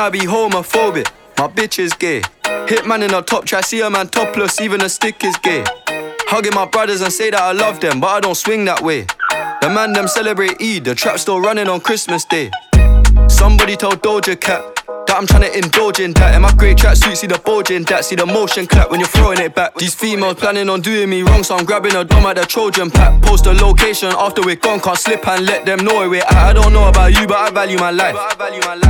I 0.00 0.08
be 0.08 0.20
homophobic? 0.20 1.12
My 1.38 1.46
bitch 1.46 1.78
is 1.78 1.92
gay. 1.92 2.22
Hitman 2.42 3.06
in 3.06 3.12
a 3.12 3.20
top 3.20 3.44
try, 3.44 3.60
see 3.60 3.82
a 3.82 3.90
man 3.90 4.08
topless, 4.08 4.58
even 4.58 4.80
a 4.80 4.88
stick 4.88 5.22
is 5.22 5.36
gay. 5.42 5.62
Hugging 6.26 6.54
my 6.54 6.64
brothers 6.64 7.02
and 7.02 7.12
say 7.12 7.30
that 7.30 7.40
I 7.40 7.52
love 7.52 7.80
them, 7.80 8.00
but 8.00 8.06
I 8.06 8.20
don't 8.20 8.34
swing 8.34 8.64
that 8.64 8.80
way. 8.80 9.02
The 9.60 9.68
man 9.68 9.92
them 9.92 10.08
celebrate 10.08 10.60
Eid, 10.62 10.84
the 10.84 10.94
trap 10.94 11.18
still 11.18 11.38
running 11.38 11.68
on 11.68 11.80
Christmas 11.80 12.24
Day. 12.24 12.50
Somebody 13.28 13.76
told 13.76 14.02
Doja 14.02 14.40
Cat 14.40 14.79
that 15.10 15.18
I'm 15.18 15.26
trying 15.26 15.42
to 15.42 15.52
indulge 15.58 15.98
in 15.98 16.12
that. 16.22 16.34
In 16.34 16.42
my 16.42 16.54
great 16.54 16.78
tracksuit, 16.78 17.16
see 17.16 17.26
the 17.26 17.38
bulging. 17.42 17.82
that, 17.90 18.04
see 18.04 18.14
the 18.14 18.26
motion 18.26 18.66
clap 18.66 18.90
when 18.90 19.00
you're 19.00 19.10
throwing 19.10 19.40
it 19.40 19.54
back. 19.54 19.74
These 19.74 19.94
females 19.94 20.38
planning 20.38 20.70
on 20.70 20.80
doing 20.80 21.10
me 21.10 21.22
wrong, 21.22 21.42
so 21.42 21.56
I'm 21.56 21.64
grabbing 21.66 21.94
a 21.96 22.04
dome 22.04 22.26
at 22.26 22.36
the 22.36 22.46
Trojan 22.46 22.90
pack. 22.90 23.20
Post 23.22 23.46
a 23.46 23.52
location 23.52 24.14
after 24.14 24.40
we're 24.42 24.56
gone, 24.56 24.78
can't 24.80 24.96
slip 24.96 25.26
and 25.26 25.44
let 25.44 25.66
them 25.66 25.84
know 25.84 26.06
where 26.08 26.22
at. 26.22 26.32
I 26.32 26.52
don't 26.52 26.72
know 26.72 26.88
about 26.88 27.10
you, 27.18 27.26
but 27.26 27.38
I 27.38 27.50
value 27.50 27.78
my 27.78 27.90
life. 27.90 28.14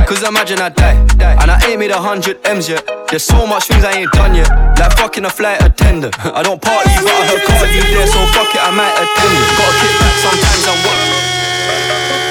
Cause 0.07 0.21
imagine 0.21 0.59
I 0.59 0.69
die, 0.69 0.95
and 1.41 1.49
I 1.49 1.57
ain't 1.67 1.79
made 1.79 1.91
a 1.91 2.01
hundred 2.01 2.37
M's 2.45 2.69
yet. 2.69 2.85
There's 3.09 3.23
so 3.23 3.47
much 3.47 3.65
things 3.67 3.83
I 3.83 3.93
ain't 3.93 4.11
done 4.11 4.35
yet, 4.35 4.49
like 4.77 4.93
fucking 4.97 5.25
a 5.25 5.29
flight 5.29 5.61
attendant. 5.63 6.13
I 6.25 6.43
don't 6.43 6.61
party, 6.61 6.89
but 7.01 7.09
I 7.09 7.25
heard 7.25 7.43
Cardi 7.49 7.81
there, 7.81 8.07
so 8.07 8.21
fuck 8.37 8.53
it, 8.53 8.61
I 8.61 8.69
might 8.71 8.93
attend 8.93 9.33
it. 9.33 9.49
Gotta 9.57 9.73
kick 9.81 9.93
back 9.99 10.15
sometimes 10.21 10.67
and 10.69 10.79
what? 10.85 12.30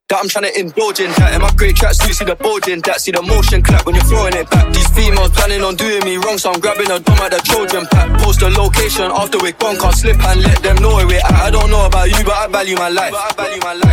that 0.11 0.19
I'm 0.19 0.27
trying 0.27 0.51
to 0.51 0.53
indulge 0.59 0.99
in 0.99 1.09
that. 1.23 1.31
In 1.33 1.41
my 1.41 1.51
great 1.55 1.79
tracksuit, 1.79 2.11
see 2.11 2.27
the 2.27 2.35
bulge 2.35 2.67
in 2.67 2.83
that, 2.83 2.99
see 2.99 3.15
the 3.15 3.23
motion 3.23 3.63
clap 3.63 3.87
when 3.87 3.95
you're 3.95 4.03
throwing 4.03 4.35
it 4.35 4.43
back. 4.51 4.67
These 4.75 4.91
females 4.91 5.31
planning 5.31 5.63
on 5.63 5.79
doing 5.79 6.03
me 6.03 6.19
wrong, 6.19 6.37
so 6.37 6.51
I'm 6.51 6.59
grabbing 6.59 6.91
a 6.91 6.99
dome 6.99 7.23
at 7.23 7.31
the 7.31 7.39
Trojan 7.47 7.87
pack. 7.87 8.19
Post 8.19 8.43
a 8.43 8.51
location 8.51 9.07
after 9.07 9.39
we're 9.39 9.55
gone, 9.55 9.79
can't 9.79 9.95
slip 9.95 10.19
and 10.19 10.43
let 10.43 10.59
them 10.59 10.75
know 10.83 10.99
we're 11.07 11.23
at. 11.23 11.31
I 11.31 11.49
don't 11.49 11.71
know 11.71 11.87
about 11.87 12.11
you, 12.11 12.19
but 12.27 12.35
I 12.35 12.51
value 12.51 12.75
my 12.75 12.91
life. 12.91 13.15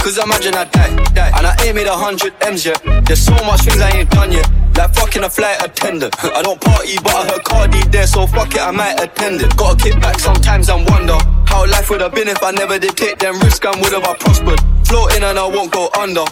Cause 0.03 0.19
imagine 0.19 0.59
I 0.59 0.66
die, 0.66 0.90
die, 1.15 1.32
and 1.39 1.47
I 1.47 1.55
ain't 1.62 1.78
made 1.78 1.86
a 1.86 1.95
hundred 1.95 2.35
M's 2.43 2.66
yet. 2.66 2.82
There's 3.07 3.23
so 3.23 3.39
much 3.47 3.62
things 3.62 3.78
I 3.78 4.03
ain't 4.03 4.11
done 4.11 4.35
yet. 4.35 4.51
Like 4.74 4.95
fucking 4.95 5.23
a 5.23 5.31
flight 5.31 5.62
attendant. 5.62 6.15
I 6.23 6.43
don't 6.43 6.61
party, 6.61 6.99
but 7.03 7.15
I 7.15 7.31
heard 7.31 7.45
Cardi 7.45 7.82
there, 7.95 8.07
so 8.07 8.27
fuck 8.27 8.55
it, 8.55 8.61
I 8.61 8.70
might 8.70 8.99
attend 8.99 9.43
it. 9.43 9.57
Gotta 9.57 9.78
kick 9.78 10.01
back 10.03 10.19
sometimes 10.19 10.69
and 10.69 10.82
wonder 10.90 11.19
how 11.48 11.66
life 11.66 11.90
would 11.90 12.00
have 12.00 12.14
been 12.14 12.28
if 12.28 12.42
I 12.42 12.52
never 12.52 12.78
did 12.78 12.96
take 12.96 13.18
them 13.18 13.38
risks 13.40 13.64
and 13.66 13.80
would 13.80 13.92
have 13.92 14.04
I 14.04 14.14
prospered. 14.16 14.60
Floating 14.86 15.24
and 15.24 15.38
I 15.38 15.46
won't 15.46 15.72
go 15.72 15.88
under. 15.98 16.24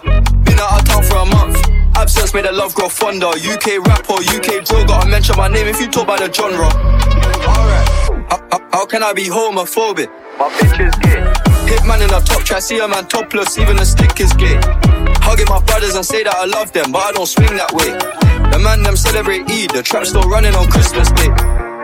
Been 0.44 0.58
out 0.60 0.80
of 0.80 0.84
town 0.84 1.02
for 1.02 1.16
a 1.16 1.26
month. 1.26 1.56
Absence 1.96 2.34
made 2.34 2.44
the 2.44 2.52
love 2.52 2.74
grow 2.74 2.88
fonder. 2.88 3.32
UK 3.32 3.80
rapper, 3.88 4.20
UK 4.20 4.64
drill, 4.64 4.84
gotta 4.86 5.08
mention 5.08 5.36
my 5.36 5.48
name 5.48 5.66
if 5.66 5.80
you 5.80 5.88
talk 5.88 6.04
about 6.04 6.20
the 6.20 6.32
genre. 6.32 6.68
Alright. 6.68 7.88
How, 8.28 8.40
how, 8.52 8.60
how 8.72 8.86
can 8.86 9.02
I 9.02 9.12
be 9.12 9.24
homophobic? 9.24 10.08
My 10.38 10.48
bitch 10.60 10.78
is 10.86 10.94
gay. 11.00 11.20
Hitman 11.66 12.04
in 12.04 12.12
a 12.12 12.20
top 12.20 12.44
try, 12.44 12.60
see 12.60 12.78
a 12.78 12.86
man 12.86 13.06
topless, 13.08 13.58
even 13.58 13.78
a 13.78 13.86
stick 13.86 14.20
is 14.20 14.32
gay. 14.34 14.60
Hugging 15.24 15.48
my 15.48 15.60
brothers 15.64 15.96
and 15.96 16.04
say 16.04 16.22
that 16.22 16.36
I 16.36 16.44
love 16.44 16.72
them, 16.72 16.92
but 16.92 17.02
I 17.02 17.12
don't 17.12 17.26
swing 17.26 17.56
that 17.56 17.72
way. 17.72 17.90
The 18.52 18.58
man 18.62 18.82
them 18.82 18.96
celebrate 18.96 19.50
Eid, 19.50 19.70
the 19.70 19.82
trap 19.82 20.06
still 20.06 20.22
running 20.22 20.54
on 20.54 20.70
Christmas 20.70 21.10
Day. 21.12 21.28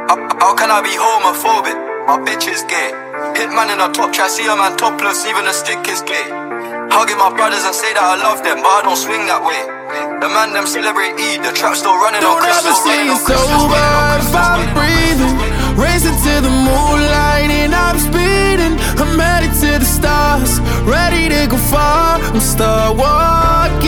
How, 0.07 0.17
how 0.39 0.55
can 0.55 0.71
I 0.71 0.81
be 0.83 0.95
homophobic? 0.95 1.75
My 2.07 2.19
bitch 2.19 2.47
is 2.53 2.63
gay. 2.65 3.12
Hitman 3.43 3.75
in 3.75 3.81
a 3.83 3.91
top 3.91 4.15
try, 4.15 4.29
see 4.29 4.47
a 4.47 4.55
man 4.55 4.79
topless, 4.79 5.27
even 5.27 5.51
a 5.51 5.53
stick 5.53 5.83
is 5.91 5.99
gay. 6.07 6.31
Hugging 6.95 7.19
my 7.19 7.27
brothers 7.35 7.67
and 7.67 7.75
say 7.75 7.91
that 7.91 7.99
I 7.99 8.15
love 8.23 8.39
them, 8.47 8.63
but 8.63 8.71
I 8.71 8.81
don't 8.87 8.95
swing 8.95 9.27
that 9.27 9.43
way. 9.43 9.59
The 10.23 10.31
man 10.31 10.55
them 10.55 10.63
celebrate 10.63 11.19
Eid, 11.19 11.43
the 11.43 11.51
trap 11.51 11.75
still 11.75 11.99
running 11.99 12.23
Don't 12.23 12.39
ever 12.39 12.71
Christmas. 12.71 12.87
see 12.87 13.03
on 13.11 13.19
Christmas, 13.19 13.51
sober 13.51 13.83
running 13.83 14.23
if 14.23 14.31
I'm 14.31 14.63
breathing. 14.79 15.35
Racing 15.75 16.15
to 16.23 16.35
the 16.39 16.55
moonlight 16.55 17.51
and 17.51 17.75
I'm 17.75 17.99
speeding. 17.99 18.79
I'm 19.03 19.19
headed 19.19 19.51
to 19.59 19.71
the 19.83 19.89
stars, 19.91 20.63
ready 20.87 21.27
to 21.35 21.51
go 21.51 21.59
far. 21.59 22.23
I'm 22.23 22.39
star 22.39 22.95
walking. 22.95 23.82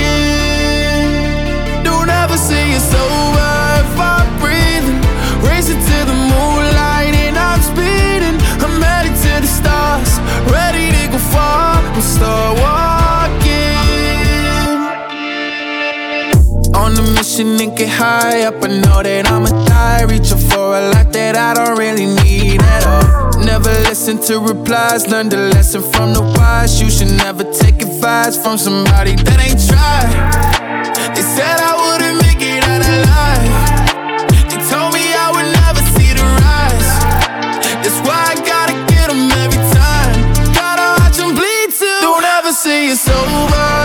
I'm 11.94 12.02
start 12.02 12.58
walking. 12.58 13.74
On 16.74 16.92
a 16.98 17.02
mission 17.14 17.60
and 17.60 17.76
get 17.76 17.88
high 17.88 18.42
up. 18.42 18.56
I 18.64 18.66
know 18.66 19.00
that 19.02 19.30
I'ma 19.30 19.50
die. 19.66 20.02
Reaching 20.02 20.38
for 20.38 20.76
a 20.76 20.90
life 20.90 21.12
that 21.12 21.36
I 21.36 21.54
don't 21.54 21.78
really 21.78 22.06
need 22.06 22.60
at 22.60 22.84
all. 22.84 23.44
Never 23.44 23.70
listen 23.88 24.18
to 24.22 24.40
replies. 24.40 25.06
Learn 25.06 25.28
the 25.28 25.36
lesson 25.54 25.82
from 25.82 26.14
the 26.14 26.22
wise. 26.22 26.82
You 26.82 26.90
should 26.90 27.16
never 27.16 27.44
take 27.44 27.80
advice 27.80 28.36
from 28.36 28.58
somebody 28.58 29.14
that 29.14 29.38
ain't 29.38 29.64
tried. 29.68 30.43
See 42.64 42.88
it's 42.88 43.06
over 43.10 43.83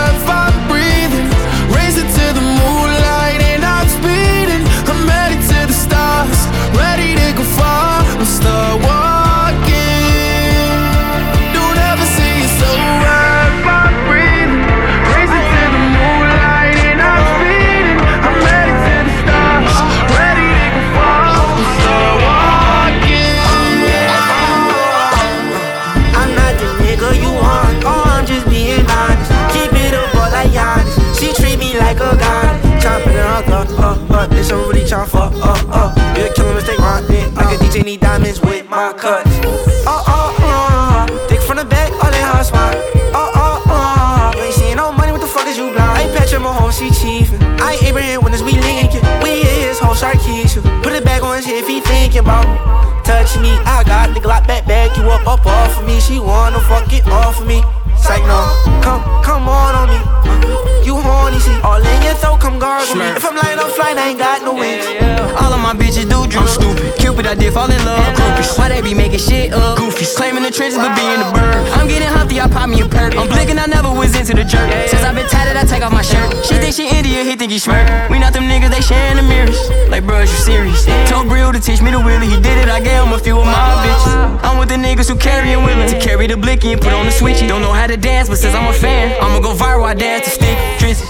uh, 34.20 34.24
uh, 34.24 34.26
uh. 34.26 34.34
This 34.34 34.50
I'm 34.50 34.68
really 34.68 34.86
trying 34.86 35.08
for, 35.08 35.18
uh, 35.18 35.64
uh. 35.72 36.14
You 36.16 36.26
a 36.26 36.34
killer 36.34 36.54
mistake, 36.54 36.78
dick. 37.08 37.26
I 37.36 37.42
could 37.48 37.60
DJ 37.60 37.84
need 37.84 38.00
diamonds 38.00 38.40
with 38.40 38.68
my 38.68 38.92
cuts. 38.92 39.30
Oh, 39.86 40.04
oh, 40.06 40.36
uh. 40.40 41.28
Dick 41.28 41.40
from 41.40 41.56
the 41.56 41.64
back, 41.64 41.92
all 41.92 42.12
in 42.12 42.24
hot 42.24 42.44
spot. 42.44 42.74
Oh, 43.14 43.64
uh. 43.66 44.36
You 44.36 44.44
ain't 44.44 44.54
seeing 44.54 44.76
no 44.76 44.92
money, 44.92 45.12
what 45.12 45.20
the 45.20 45.26
fuck 45.26 45.46
is 45.46 45.56
you 45.56 45.72
blind? 45.72 45.80
I 45.80 46.02
ain't 46.02 46.16
Patrick 46.16 46.42
Mahomes, 46.42 46.78
she 46.78 46.90
chiefin'. 46.90 47.40
I 47.60 47.72
ain't 47.72 47.82
Abraham 47.84 48.22
Winners, 48.24 48.42
we 48.42 48.52
linkin'. 48.52 49.02
We 49.22 49.42
hit 49.42 49.68
his 49.68 49.78
whole 49.78 49.94
shark 49.94 50.16
Keisha. 50.16 50.62
Put 50.82 50.92
it 50.92 51.04
back 51.04 51.22
on 51.22 51.36
his 51.36 51.46
head 51.46 51.56
if 51.56 51.68
he 51.68 51.80
thinking 51.80 52.20
about. 52.20 52.44
Touch 53.04 53.38
me, 53.38 53.50
I 53.64 53.82
got 53.84 54.14
the 54.14 54.20
Glock 54.20 54.46
back, 54.46 54.66
back 54.66 54.96
you 54.96 55.04
up, 55.10 55.26
up 55.26 55.44
off 55.46 55.80
of 55.80 55.86
me. 55.86 56.00
She 56.00 56.20
wanna 56.20 56.60
fuck 56.60 56.92
it 56.92 57.06
off 57.08 57.40
of 57.40 57.46
me. 57.46 57.62
Psych 58.10 58.26
no, 58.26 58.42
come, 58.82 59.02
come 59.22 59.48
on 59.48 59.72
on 59.76 59.86
me. 59.88 60.00
You 60.84 60.96
horny, 60.96 61.38
see, 61.38 61.54
all 61.60 61.78
in 61.78 62.02
your 62.02 62.14
throat, 62.14 62.40
come 62.40 62.58
gargle 62.58 62.96
me. 62.96 63.04
If 63.04 63.24
I'm 63.24 63.36
lying 63.36 63.60
on 63.60 63.70
flight, 63.70 63.96
I 63.96 64.08
ain't 64.08 64.18
got 64.18 64.42
no 64.42 64.52
wings. 64.52 64.84
All 65.38 65.52
of 65.54 65.60
my 65.60 65.74
bitches 65.74 66.10
do 66.10 66.26
drugs. 66.26 66.58
I'm 66.58 66.74
stupid. 66.74 66.89
Cupid, 67.00 67.26
I 67.26 67.34
did 67.34 67.52
fall 67.52 67.70
in 67.70 67.82
love. 67.84 68.04
Groupies. 68.14 68.58
Why 68.58 68.68
they 68.68 68.82
be 68.82 68.94
making 68.94 69.20
shit 69.20 69.52
up? 69.52 69.78
Goofies. 69.78 70.14
Claiming 70.14 70.42
the 70.42 70.50
trenches, 70.50 70.76
but 70.78 70.94
being 70.94 71.18
the 71.18 71.28
bird. 71.32 71.56
I'm 71.72 71.88
getting 71.88 72.08
healthy, 72.08 72.40
I 72.40 72.46
pop 72.46 72.68
me 72.68 72.80
a 72.80 72.86
perk. 72.86 73.16
I'm 73.16 73.28
blinking, 73.28 73.58
I 73.58 73.66
never 73.66 73.90
was 73.90 74.14
into 74.14 74.34
the 74.34 74.44
jerk. 74.44 74.68
Since 74.88 75.02
I've 75.02 75.14
been 75.14 75.28
tatted, 75.28 75.56
I 75.56 75.64
take 75.64 75.82
off 75.82 75.92
my 75.92 76.02
shirt. 76.02 76.30
She 76.44 76.54
think 76.60 76.74
she 76.74 76.88
Indian, 76.88 77.24
he 77.26 77.36
think 77.36 77.52
he 77.52 77.58
smirk. 77.58 77.88
We 78.10 78.18
not 78.18 78.32
them 78.32 78.44
niggas, 78.44 78.70
they 78.70 78.80
sharing 78.80 79.16
the 79.16 79.24
mirrors. 79.24 79.58
Like, 79.88 80.04
bruh, 80.04 80.20
you 80.20 80.38
serious? 80.44 80.84
Told 81.08 81.28
Brill 81.28 81.52
to 81.52 81.60
teach 81.60 81.80
me 81.80 81.90
the 81.90 81.98
wheelie. 81.98 82.28
He 82.28 82.36
did 82.40 82.58
it, 82.60 82.68
I 82.68 82.80
gave 82.80 83.02
him 83.02 83.12
a 83.12 83.18
few 83.18 83.38
of 83.38 83.46
my 83.46 83.74
bitches. 83.82 84.44
I'm 84.44 84.58
with 84.58 84.68
the 84.68 84.76
niggas 84.76 85.08
who 85.08 85.16
carry 85.16 85.52
and 85.52 85.64
willing 85.64 85.88
to 85.88 85.98
carry 85.98 86.26
the 86.26 86.36
blicky 86.36 86.72
and 86.72 86.80
put 86.80 86.92
on 86.92 87.06
the 87.06 87.12
switchy. 87.12 87.48
Don't 87.48 87.62
know 87.62 87.72
how 87.72 87.86
to 87.86 87.96
dance, 87.96 88.28
but 88.28 88.38
since 88.38 88.54
I'm 88.54 88.68
a 88.68 88.72
fan, 88.72 89.16
I'ma 89.20 89.40
go 89.40 89.54
viral. 89.54 89.84
I 89.84 89.94
dance 89.94 90.26
to 90.26 90.30
stick. 90.30 90.56
Drizzy. 90.78 91.09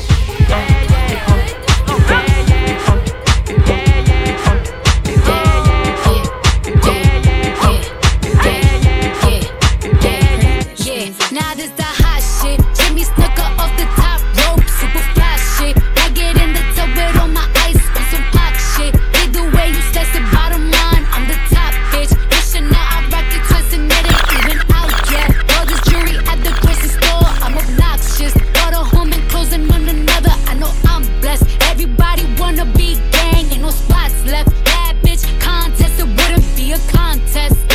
Contest. 37.41 37.70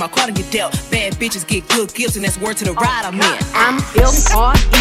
My 0.00 0.08
car 0.08 0.26
to 0.26 0.32
get 0.32 0.50
dealt. 0.50 0.72
Bad 0.90 1.12
bitches 1.14 1.46
get 1.46 1.68
good 1.68 1.92
gifts, 1.94 2.16
and 2.16 2.24
that's 2.24 2.38
word 2.38 2.56
to 2.56 2.64
the 2.64 2.72
ride 2.72 3.04
I'm 3.04 3.14
in. 3.14 3.38
I'm 3.54 3.76
F 3.94 4.79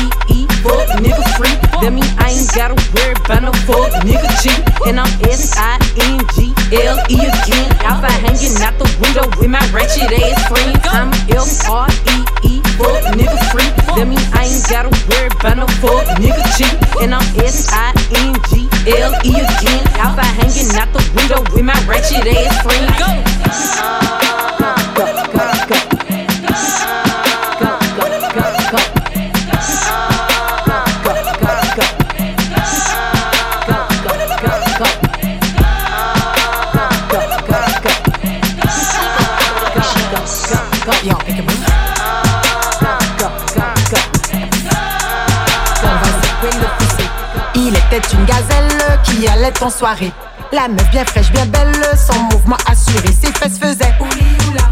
en 49.61 49.69
soirée. 49.69 50.11
La 50.51 50.67
meuf 50.67 50.89
bien 50.91 51.05
fraîche, 51.05 51.31
bien 51.31 51.45
belle, 51.45 51.73
son 51.97 52.19
mouvement 52.31 52.57
assuré. 52.67 53.07
Ses 53.07 53.31
fesses 53.31 53.59
faisaient 53.59 53.93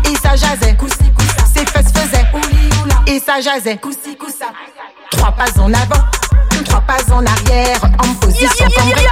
et 0.05 0.15
ça 0.21 0.35
jasait. 0.35 0.77
Ses 1.53 1.65
fesses 1.65 1.91
faisaient 1.93 2.25
et 3.07 3.19
ça 3.19 3.41
jasait. 3.41 3.79
Trois 5.11 5.31
pas 5.31 5.45
en 5.59 5.73
avant, 5.73 6.03
trois 6.65 6.81
pas 6.81 7.13
en 7.13 7.25
arrière, 7.25 7.79
en 7.99 8.13
position 8.15 8.67
cambrée. 8.75 9.07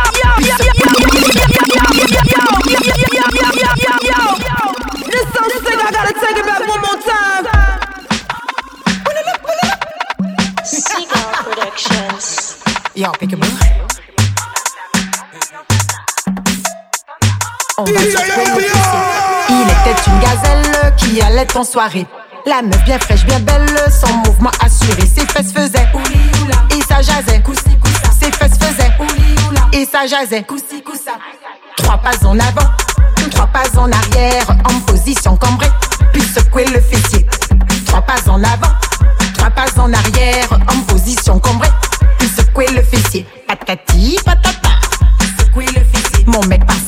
Allait 21.38 21.58
en 21.58 21.64
soirée. 21.64 22.06
La 22.46 22.62
meuf 22.62 22.84
bien 22.86 23.00
fraîche, 23.00 23.26
bien 23.26 23.40
belle, 23.40 23.68
son 23.90 24.14
mouvement 24.26 24.52
assuré. 24.62 25.02
Ses 25.02 25.26
fesses 25.26 25.52
faisaient 25.52 25.88
et 26.72 26.82
ça 26.88 27.02
jasait. 27.02 27.44
Ses 28.20 28.32
fesses 28.32 28.58
faisaient 28.58 28.92
et 29.74 29.86
ça 29.86 30.06
jasait. 30.08 30.46
Trois 31.78 31.98
pas 31.98 32.26
en 32.26 32.40
avant, 32.40 32.70
trois 33.32 33.48
pas 33.48 33.64
en 33.78 33.92
arrière, 33.92 34.46
en 34.70 34.80
position 34.82 35.36
cambrée, 35.36 35.72
puis 36.14 36.22
secouer 36.22 36.66
le 36.66 36.80
fessier. 36.80 37.26
Trois 37.86 38.02
pas 38.02 38.30
en 38.30 38.42
avant, 38.44 38.74
trois 39.34 39.50
pas 39.50 39.66
en 39.78 39.92
arrière, 39.92 40.48
en 40.52 40.82
position 40.84 41.40
cambrée, 41.40 41.70
puis 42.18 42.30
secouer 42.30 42.68
le 42.74 42.82
fessier. 42.82 43.26
Patati 43.48 44.18
patata, 44.24 44.70
secouer 45.40 45.66
le 45.68 45.84
fessier. 45.84 46.26
Mon 46.28 46.42
mec 46.46 46.66
par-ci, 46.66 46.85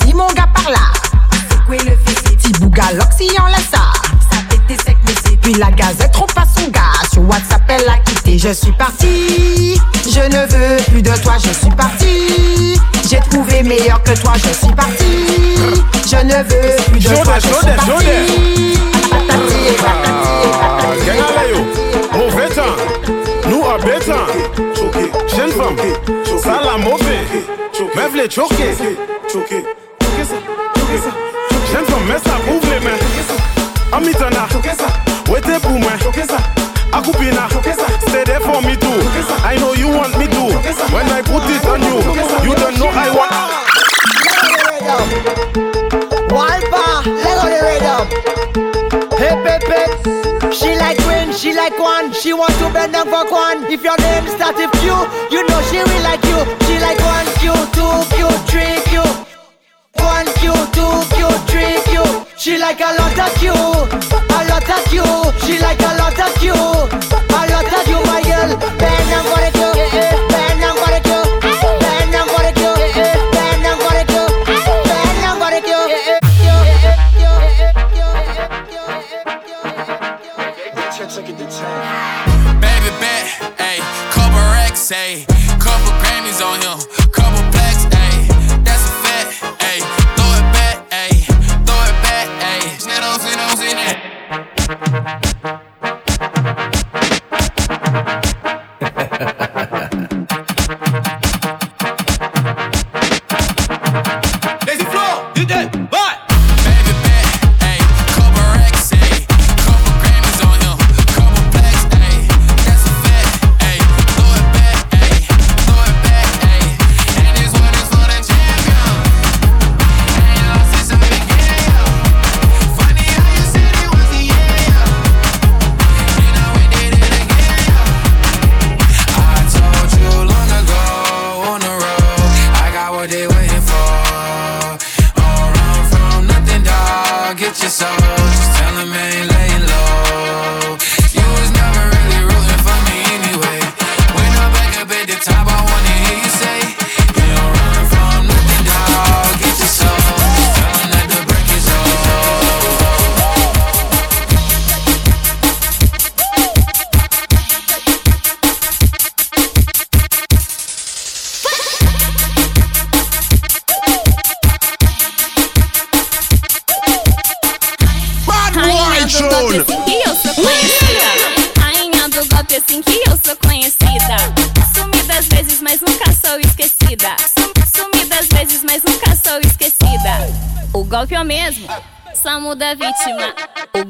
la 5.57 5.71
gazette 5.71 6.11
trop 6.11 6.27
pas 6.27 6.45
son 6.55 6.69
gars. 6.69 6.81
Sur 7.11 7.23
WhatsApp 7.23 7.61
elle 7.69 7.89
a 7.89 7.97
quitté. 8.05 8.37
Je 8.37 8.53
suis 8.53 8.71
parti, 8.73 9.79
je 10.05 10.19
ne 10.19 10.45
veux 10.47 10.83
plus 10.91 11.01
de 11.01 11.11
toi. 11.21 11.33
Je 11.43 11.51
suis 11.53 11.75
parti, 11.75 12.79
j'ai 13.09 13.19
trouvé 13.29 13.63
meilleur 13.63 14.01
que 14.03 14.11
toi. 14.19 14.33
Je 14.35 14.53
suis 14.53 14.73
parti, 14.73 15.25
je 16.05 16.17
ne 16.17 16.43
veux 16.43 16.75
plus 16.91 16.99
de 16.99 17.23
toi. 17.23 17.35
Je 17.35 17.47
suis 17.47 17.75
parti. 17.75 18.77
Mauvais 22.13 22.49
temps, 22.49 22.75
nous 23.49 23.63
à 23.65 23.77
béton. 23.77 24.23
Jeune 25.35 25.51
femme, 25.51 25.77
ça 26.41 26.59
la 26.63 26.77
mauvais. 26.77 27.25
Mais 27.95 28.07
v'lez 28.09 28.29
choquer. 28.29 28.75
Jeune 31.71 31.85
femme, 31.85 32.05
mets 32.07 32.19
ça 32.25 32.37
ouvre 32.51 32.67
les 32.73 32.79
mains. 32.79 32.99
Amitana. 33.91 34.47
Stay 37.07 38.23
there 38.25 38.41
for 38.41 38.61
me 38.61 38.75
too. 38.75 38.99
I 39.39 39.55
know 39.59 39.73
you 39.73 39.87
want 39.87 40.17
me 40.19 40.27
to. 40.27 40.43
When 40.91 41.07
I 41.07 41.21
put 41.21 41.43
it 41.47 41.63
on 41.65 41.79
you, 41.79 42.03
you 42.43 42.55
don't 42.55 42.77
know 42.79 42.91
I 42.91 43.09
want. 43.15 43.31
Walpa, 46.27 47.05
let 47.23 47.35
go 47.39 47.47
the 47.47 47.59
rhythm. 47.63 48.05
Hip 49.19 49.39
hip. 49.47 50.53
She 50.53 50.75
like 50.75 50.97
queen, 51.03 51.31
she 51.33 51.53
like 51.53 51.79
one. 51.79 52.11
She 52.11 52.33
want 52.33 52.53
to 52.59 52.69
bend 52.73 52.91
down 52.93 53.05
for 53.07 53.31
one. 53.31 53.63
If 53.71 53.83
your 53.83 53.97
name 53.97 54.27
start 54.27 54.57
with 54.57 54.71
Q, 54.81 54.91
you 55.31 55.47
know 55.47 55.61
she 55.71 55.77
will 55.77 56.03
like 56.03 56.23
you. 56.25 56.43
She 56.67 56.79
like 56.79 56.99
one 56.99 57.27
Q, 57.39 57.53
two 57.71 58.03
Q, 58.15 58.27
three 58.51 58.81
Q. 58.91 59.01
One 60.03 60.27
Q, 60.39 60.51
two 60.75 61.03
Q, 61.15 61.29
three 61.47 61.79
Q. 61.87 62.16
She 62.37 62.57
like 62.57 62.79
a 62.79 62.93
lot 62.93 63.17
of 63.17 63.33
Q, 63.39 63.51
a 63.51 64.39
lot 64.47 64.69
of 64.69 64.85
Q. 64.85 65.03
She 65.45 65.59
like 65.59 65.81
a 65.81 65.97
lot 65.97 66.19
of 66.19 66.33
Q, 66.39 66.53
a 66.53 67.41
lot 67.49 67.73
of 67.73 67.86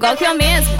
golpe 0.07 0.23
é 0.23 0.33
mesmo, 0.35 0.76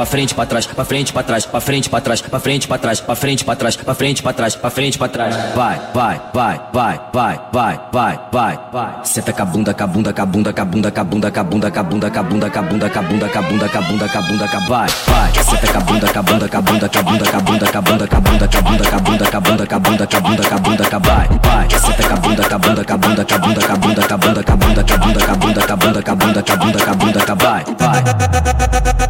para 0.00 0.06
frente, 0.06 0.34
para 0.34 0.46
trás, 0.46 0.66
para 0.66 0.84
frente, 0.86 1.12
para 1.12 1.22
trás, 1.22 1.44
para 1.44 1.60
frente, 1.60 1.90
para 1.90 2.00
trás, 2.00 2.22
para 2.22 2.40
frente, 2.40 2.66
para 2.66 2.78
trás, 2.78 3.00
para 3.02 3.14
frente, 3.14 3.44
para 3.44 3.54
trás, 3.54 3.76
para 3.76 3.94
frente, 3.94 4.22
para 4.22 4.32
trás, 4.32 4.56
para 4.56 4.70
frente, 4.70 4.96
para 4.98 5.08
trás. 5.08 5.36
Vai, 5.54 5.78
vai, 5.92 6.20
vai, 6.32 6.60
vai, 6.72 7.00
vai, 7.12 7.40
vai, 7.52 7.80
vai, 7.92 8.20
vai, 8.32 8.58
vai. 8.72 8.92
Senta 9.04 9.34
com 9.34 9.42
a 9.42 9.44
bunda, 9.44 9.74
com 9.74 9.84
a 9.84 9.86
bunda, 9.86 10.12
com 10.14 10.22
a 10.22 10.24
bunda, 10.26 10.52
com 10.54 10.62
a 10.62 10.64
bunda, 10.64 10.90
com 10.90 11.00
a 11.00 11.04
bunda, 11.04 11.30
com 11.30 11.40
a 11.40 11.42
bunda, 11.42 11.70
com 11.70 11.78
a 11.78 11.82
bunda, 11.82 12.10
com 12.10 12.18
a 12.18 12.22
bunda, 12.22 12.48
com 12.48 12.58
a 12.58 12.62
bunda, 12.62 12.88
com 12.88 12.98
a 12.98 13.02
bunda, 13.02 13.28
com 13.28 13.38
a 13.38 13.42
bunda, 13.42 13.68
com 13.68 13.78
a 13.78 13.82
bunda, 13.82 14.08
com 14.08 14.18
a 14.18 14.22
bunda, 14.22 14.48
com 14.48 14.56
a 14.56 14.60
vai, 14.60 14.88
vai. 15.06 15.44
Senta 15.44 15.72
com 15.72 15.76
a 15.76 15.80
bunda, 15.82 16.08
com 16.08 16.18
a 16.18 16.22
bunda, 16.22 16.48
com 16.48 16.56
a 16.56 16.62
bunda, 16.62 16.88
com 16.88 16.98
a 16.98 17.02
bunda, 17.02 17.26
com 17.26 17.36
a 17.36 17.40
bunda, 17.40 17.66
com 17.68 17.76
a 17.76 17.80
bunda, 17.80 18.06
com 18.08 18.16
a 18.16 18.20
bunda, 18.20 18.46
com 18.48 18.56
a 18.56 18.60
bunda, 18.60 18.86
com 18.88 18.96
a 18.96 19.00
bunda, 19.00 19.26
com 19.26 19.36
a 19.36 19.40
bunda, 19.40 19.66
com 19.66 19.76
a 19.76 19.80
bunda, 19.80 20.06
com 20.06 20.16
a 20.16 20.20
bunda, 20.20 20.48
com 20.48 20.54
a 20.54 20.58
bunda, 20.58 20.84
com 20.88 20.96
a 20.96 21.00
vai, 21.00 21.28
vai. 21.44 21.68
Senta 21.78 22.08
com 22.08 22.14
a 22.14 22.16
bunda, 22.16 22.48
com 22.48 22.54
a 22.54 22.58
bunda, 22.58 22.84
com 22.84 22.94
a 22.94 22.98
bunda, 22.98 23.24
com 23.24 23.34
a 23.34 23.38
bunda, 23.38 23.60
com 23.60 23.72
a 23.72 23.76
bunda, 23.76 24.02
com 24.02 24.12
a 24.12 24.16
bunda, 24.16 24.42
com 24.42 24.52
a 24.52 24.56
bunda, 24.56 24.82
com 24.82 24.92
a 24.92 24.96
bunda, 24.96 25.20
com 25.20 25.32
a 25.32 25.36
bunda, 25.36 25.60
com 25.60 25.72
a 25.72 25.76
bunda, 25.76 25.76
com 25.76 25.76
a 25.76 25.76
bunda, 25.76 26.02
com 26.02 26.10
a 26.10 26.16
bunda, 26.16 26.42
com 26.42 26.52
a 26.52 26.56
bunda, 26.56 26.84
com 26.84 26.90
a 26.90 26.94
bunda, 26.94 27.20
com 27.20 27.32
a 27.32 27.34
vai, 27.34 27.64
vai. 27.78 29.09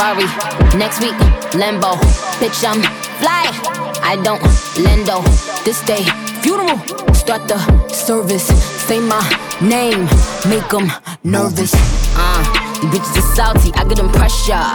Next 0.00 1.02
week, 1.02 1.12
Lambo. 1.52 1.92
Bitch, 2.40 2.64
I'm 2.64 2.80
fly. 3.20 3.52
I 4.00 4.16
don't 4.24 4.40
lendo. 4.80 5.20
This 5.62 5.84
day, 5.84 6.04
funeral. 6.40 6.78
Start 7.12 7.46
the 7.46 7.58
service. 7.88 8.46
Say 8.88 8.98
my 8.98 9.20
name. 9.60 10.08
Make 10.48 10.66
them 10.70 10.90
nervous. 11.22 11.74
Uh, 12.16 12.40
these 12.80 12.96
bitches 12.96 13.18
are 13.18 13.34
salty. 13.36 13.72
I 13.74 13.84
get 13.84 13.98
them 13.98 14.08
pressure. 14.08 14.72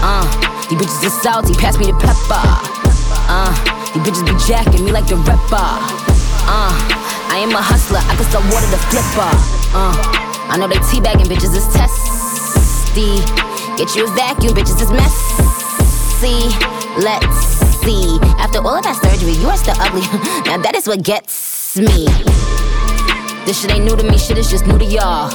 Uh, 0.00 0.24
these 0.70 0.80
bitches 0.80 1.08
are 1.08 1.20
salty. 1.20 1.52
Pass 1.60 1.76
me 1.76 1.92
the 1.92 1.98
pepper. 2.00 2.40
Uh, 3.28 3.52
these 3.92 4.02
bitches 4.02 4.24
be 4.24 4.32
jacking 4.48 4.82
me 4.82 4.92
like 4.92 5.06
the 5.06 5.16
rapper. 5.16 5.76
Uh, 6.48 6.72
I 7.28 7.44
am 7.44 7.50
a 7.50 7.60
hustler. 7.60 8.00
I 8.00 8.16
can 8.16 8.24
start 8.30 8.44
water 8.48 8.70
to 8.72 8.80
flipper. 8.88 9.28
Uh, 9.76 9.92
I 10.48 10.56
know 10.56 10.68
they 10.68 10.76
teabagging 10.76 11.28
bitches 11.28 11.54
is 11.54 11.68
testy. 11.68 13.43
Get 13.76 13.96
you 13.96 14.06
a 14.06 14.10
vacuum, 14.14 14.54
bitches, 14.54 14.80
it's 14.80 14.92
messy. 14.92 16.46
Let's 17.02 17.36
see. 17.82 18.18
After 18.38 18.58
all 18.58 18.78
of 18.78 18.84
that 18.84 18.94
surgery, 19.02 19.32
you 19.32 19.48
are 19.48 19.56
still 19.56 19.74
ugly. 19.82 20.00
now 20.46 20.62
that 20.62 20.76
is 20.76 20.86
what 20.86 21.02
gets 21.02 21.76
me. 21.76 22.06
This 23.44 23.60
shit 23.60 23.72
ain't 23.72 23.84
new 23.84 23.96
to 23.96 24.04
me, 24.04 24.16
shit 24.16 24.38
is 24.38 24.48
just 24.48 24.66
new 24.68 24.78
to 24.78 24.84
y'all. 24.84 25.26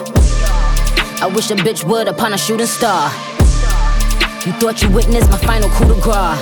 I 1.20 1.30
wish 1.36 1.52
a 1.52 1.56
bitch 1.56 1.84
would 1.84 2.08
upon 2.08 2.32
a 2.32 2.38
shooting 2.38 2.66
star. 2.66 3.12
You 4.48 4.56
thought 4.56 4.80
you 4.82 4.90
witnessed 4.90 5.30
my 5.30 5.38
final 5.44 5.68
coup 5.76 5.92
de 5.92 6.00
grace. 6.00 6.40